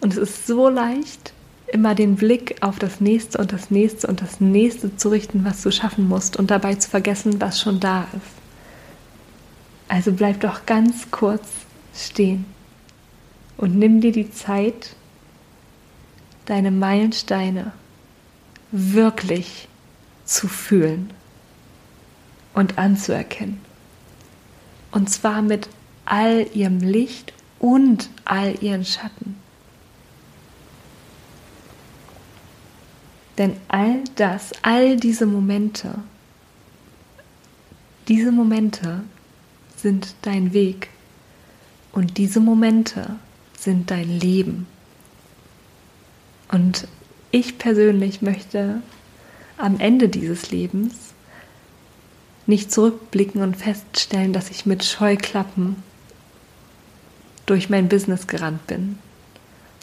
Und 0.00 0.12
es 0.12 0.18
ist 0.18 0.46
so 0.46 0.68
leicht, 0.68 1.32
immer 1.72 1.94
den 1.94 2.16
Blick 2.16 2.56
auf 2.60 2.78
das 2.78 3.00
nächste 3.00 3.38
und 3.38 3.52
das 3.52 3.70
nächste 3.70 4.06
und 4.06 4.20
das 4.20 4.40
nächste 4.40 4.96
zu 4.96 5.08
richten, 5.08 5.44
was 5.44 5.62
du 5.62 5.72
schaffen 5.72 6.08
musst 6.08 6.36
und 6.36 6.50
dabei 6.50 6.74
zu 6.74 6.88
vergessen, 6.88 7.40
was 7.40 7.60
schon 7.60 7.80
da 7.80 8.06
ist. 8.14 8.42
Also 9.88 10.12
bleib 10.12 10.40
doch 10.40 10.66
ganz 10.66 11.10
kurz 11.10 11.46
stehen 11.94 12.44
und 13.56 13.78
nimm 13.78 14.00
dir 14.00 14.12
die 14.12 14.30
Zeit, 14.30 14.96
deine 16.46 16.70
Meilensteine 16.70 17.72
wirklich 18.70 19.68
zu 20.24 20.48
fühlen 20.48 21.10
und 22.54 22.78
anzuerkennen. 22.78 23.60
Und 24.90 25.10
zwar 25.10 25.42
mit 25.42 25.68
all 26.04 26.46
ihrem 26.54 26.78
Licht 26.78 27.32
und 27.58 28.10
all 28.24 28.62
ihren 28.62 28.84
Schatten. 28.84 29.41
Denn 33.42 33.56
all 33.66 34.04
das, 34.14 34.52
all 34.62 34.96
diese 34.96 35.26
Momente, 35.26 35.96
diese 38.06 38.30
Momente 38.30 39.00
sind 39.76 40.14
dein 40.22 40.52
Weg 40.52 40.90
und 41.90 42.18
diese 42.18 42.38
Momente 42.38 43.16
sind 43.58 43.90
dein 43.90 44.20
Leben. 44.20 44.68
Und 46.52 46.86
ich 47.32 47.58
persönlich 47.58 48.22
möchte 48.22 48.80
am 49.56 49.80
Ende 49.80 50.08
dieses 50.08 50.52
Lebens 50.52 50.94
nicht 52.46 52.70
zurückblicken 52.70 53.42
und 53.42 53.56
feststellen, 53.56 54.32
dass 54.32 54.50
ich 54.50 54.66
mit 54.66 54.84
Scheuklappen 54.84 55.82
durch 57.46 57.70
mein 57.70 57.88
Business 57.88 58.28
gerannt 58.28 58.68
bin, 58.68 59.00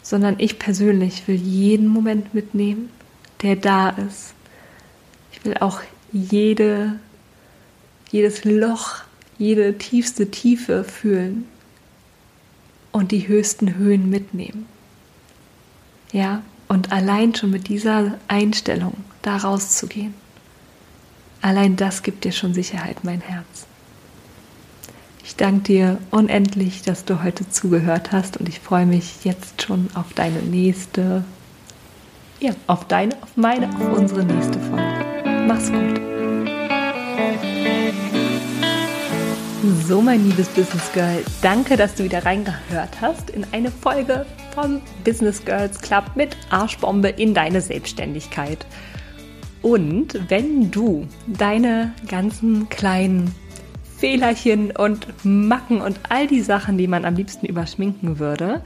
sondern 0.02 0.36
ich 0.38 0.58
persönlich 0.58 1.28
will 1.28 1.36
jeden 1.36 1.88
Moment 1.88 2.32
mitnehmen, 2.32 2.88
der 3.42 3.56
da 3.56 3.90
ist. 3.90 4.34
Ich 5.32 5.44
will 5.44 5.56
auch 5.60 5.80
jede, 6.12 6.98
jedes 8.10 8.44
Loch, 8.44 8.96
jede 9.38 9.78
tiefste 9.78 10.30
Tiefe 10.30 10.84
fühlen, 10.84 11.46
und 12.92 13.12
die 13.12 13.28
höchsten 13.28 13.76
Höhen 13.76 14.10
mitnehmen. 14.10 14.66
Ja, 16.12 16.42
und 16.68 16.92
allein 16.92 17.34
schon 17.34 17.50
mit 17.50 17.68
dieser 17.68 18.18
Einstellung 18.28 18.94
da 19.22 19.36
rauszugehen, 19.36 20.14
allein 21.40 21.76
das 21.76 22.02
gibt 22.02 22.24
dir 22.24 22.32
schon 22.32 22.54
Sicherheit, 22.54 23.04
mein 23.04 23.20
Herz. 23.20 23.66
Ich 25.24 25.36
danke 25.36 25.62
dir 25.62 25.98
unendlich, 26.10 26.82
dass 26.82 27.04
du 27.04 27.22
heute 27.22 27.48
zugehört 27.48 28.10
hast 28.12 28.36
und 28.36 28.48
ich 28.48 28.58
freue 28.58 28.86
mich 28.86 29.24
jetzt 29.24 29.62
schon 29.62 29.88
auf 29.94 30.12
deine 30.14 30.42
nächste, 30.42 31.24
ja, 32.40 32.52
auf 32.66 32.86
deine, 32.86 33.14
auf 33.22 33.36
meine, 33.36 33.68
auf 33.68 33.98
unsere 33.98 34.24
nächste 34.24 34.58
Folge. 34.58 35.44
Mach's 35.46 35.70
gut. 35.70 36.00
So, 39.86 40.00
mein 40.00 40.24
liebes 40.26 40.48
Business 40.48 40.90
Girl, 40.92 41.22
danke, 41.42 41.76
dass 41.76 41.94
du 41.94 42.04
wieder 42.04 42.24
reingehört 42.24 43.00
hast 43.00 43.30
in 43.30 43.44
eine 43.52 43.70
Folge 43.70 44.24
vom 44.54 44.80
Business 45.04 45.44
Girls 45.44 45.80
Club 45.80 46.04
mit 46.14 46.36
Arschbombe 46.48 47.08
in 47.08 47.34
deine 47.34 47.60
Selbstständigkeit. 47.60 48.64
Und 49.62 50.18
wenn 50.30 50.70
du 50.70 51.06
deine 51.26 51.92
ganzen 52.08 52.68
kleinen 52.70 53.34
Fehlerchen 53.98 54.70
und 54.70 55.06
Macken 55.24 55.82
und 55.82 56.00
all 56.08 56.26
die 56.26 56.40
Sachen, 56.40 56.78
die 56.78 56.86
man 56.86 57.04
am 57.04 57.16
liebsten 57.16 57.44
überschminken 57.44 58.18
würde, 58.18 58.62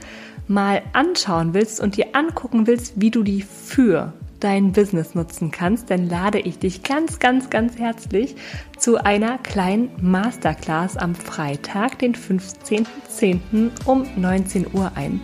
mal 0.48 0.82
anschauen 0.92 1.54
willst 1.54 1.80
und 1.80 1.96
dir 1.96 2.08
angucken 2.14 2.66
willst, 2.66 3.00
wie 3.00 3.10
du 3.10 3.22
die 3.22 3.42
für 3.42 4.12
dein 4.40 4.72
Business 4.72 5.14
nutzen 5.14 5.50
kannst, 5.50 5.90
dann 5.90 6.08
lade 6.08 6.38
ich 6.38 6.58
dich 6.58 6.82
ganz, 6.82 7.18
ganz, 7.18 7.48
ganz 7.48 7.78
herzlich 7.78 8.36
zu 8.76 9.02
einer 9.02 9.38
kleinen 9.38 9.90
Masterclass 10.02 10.98
am 10.98 11.14
Freitag, 11.14 11.98
den 12.00 12.14
15.10. 12.14 13.70
um 13.86 14.06
19 14.16 14.66
Uhr 14.74 14.92
ein. 14.96 15.22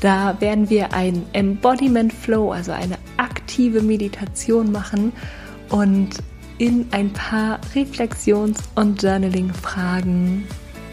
Da 0.00 0.40
werden 0.40 0.68
wir 0.68 0.92
ein 0.92 1.24
Embodiment 1.32 2.12
Flow, 2.12 2.50
also 2.50 2.72
eine 2.72 2.98
aktive 3.16 3.82
Meditation 3.82 4.72
machen 4.72 5.12
und 5.68 6.10
in 6.58 6.86
ein 6.90 7.12
paar 7.12 7.60
Reflexions- 7.74 8.62
und 8.74 9.02
Journaling-Fragen 9.02 10.46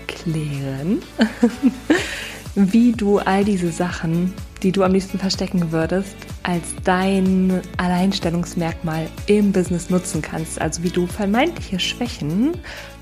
klären, 0.08 1.02
wie 2.56 2.92
du 2.92 3.20
all 3.20 3.44
diese 3.44 3.72
Sachen, 3.72 4.34
die 4.62 4.72
du 4.72 4.84
am 4.84 4.94
liebsten 4.94 5.18
verstecken 5.18 5.72
würdest, 5.72 6.16
als 6.44 6.64
dein 6.84 7.62
Alleinstellungsmerkmal 7.78 9.08
im 9.26 9.52
Business 9.52 9.90
nutzen 9.90 10.22
kannst. 10.22 10.62
Also 10.62 10.84
wie 10.84 10.90
du 10.90 11.08
vermeintliche 11.08 11.80
Schwächen 11.80 12.52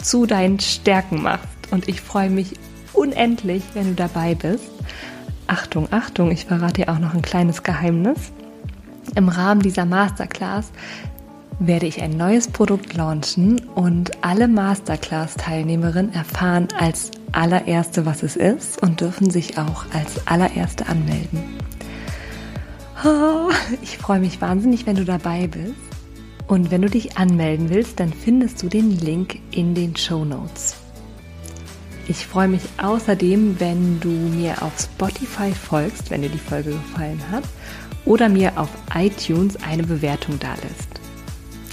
zu 0.02 0.26
deinen 0.26 0.60
Stärken 0.60 1.22
machst. 1.22 1.48
Und 1.72 1.88
ich 1.88 2.02
freue 2.02 2.30
mich 2.30 2.54
unendlich, 2.94 3.64
wenn 3.74 3.88
du 3.88 3.94
dabei 3.94 4.36
bist. 4.36 4.72
Achtung, 5.48 5.88
Achtung, 5.92 6.32
ich 6.32 6.46
verrate 6.46 6.82
dir 6.82 6.90
auch 6.90 7.00
noch 7.00 7.14
ein 7.14 7.22
kleines 7.22 7.64
Geheimnis. 7.64 8.32
Im 9.16 9.28
Rahmen 9.28 9.62
dieser 9.62 9.86
Masterclass 9.86 10.72
werde 11.60 11.86
ich 11.86 12.02
ein 12.02 12.18
neues 12.18 12.48
Produkt 12.48 12.94
launchen 12.94 13.60
und 13.76 14.24
alle 14.24 14.48
Masterclass-Teilnehmerinnen 14.48 16.14
erfahren 16.14 16.70
als 16.80 17.12
allererste, 17.34 18.06
was 18.06 18.24
es 18.24 18.36
ist 18.36 18.82
und 18.82 19.02
dürfen 19.02 19.30
sich 19.30 19.58
auch 19.58 19.86
als 19.94 20.28
allererste 20.28 20.88
anmelden. 20.88 21.42
Ich 23.82 23.98
freue 23.98 24.20
mich 24.20 24.42
wahnsinnig, 24.42 24.86
wenn 24.86 24.96
du 24.96 25.06
dabei 25.06 25.48
bist. 25.48 25.74
Und 26.48 26.70
wenn 26.70 26.82
du 26.82 26.90
dich 26.90 27.18
anmelden 27.18 27.70
willst, 27.70 28.00
dann 28.00 28.12
findest 28.12 28.62
du 28.62 28.68
den 28.68 28.92
Link 28.92 29.40
in 29.52 29.74
den 29.74 29.96
Show 29.96 30.26
Notes. 30.26 30.76
Ich 32.08 32.28
freue 32.28 32.50
mich 32.50 32.64
außerdem, 32.78 33.60
wenn 33.60 34.00
du 34.02 34.10
mir 34.10 34.62
auf 34.62 34.74
Spotify 34.78 35.52
folgst, 35.52 36.12
wenn 36.12 36.24
dir 36.24 36.30
die 36.30 36.38
Folge 36.38 36.72
gefallen 36.72 37.22
hat, 37.32 37.44
oder 38.04 38.28
mir 38.28 38.58
auf 38.58 38.70
iTunes 38.94 39.56
eine 39.64 39.84
Bewertung 39.84 40.38
da 40.40 40.54
lässt. 40.56 41.00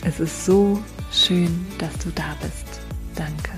Es 0.04 0.20
ist 0.20 0.44
so 0.44 0.80
schön, 1.11 1.66
dass 1.78 1.92
du 1.98 2.11
da 2.14 2.36
bist. 2.40 2.80
Danke. 3.16 3.57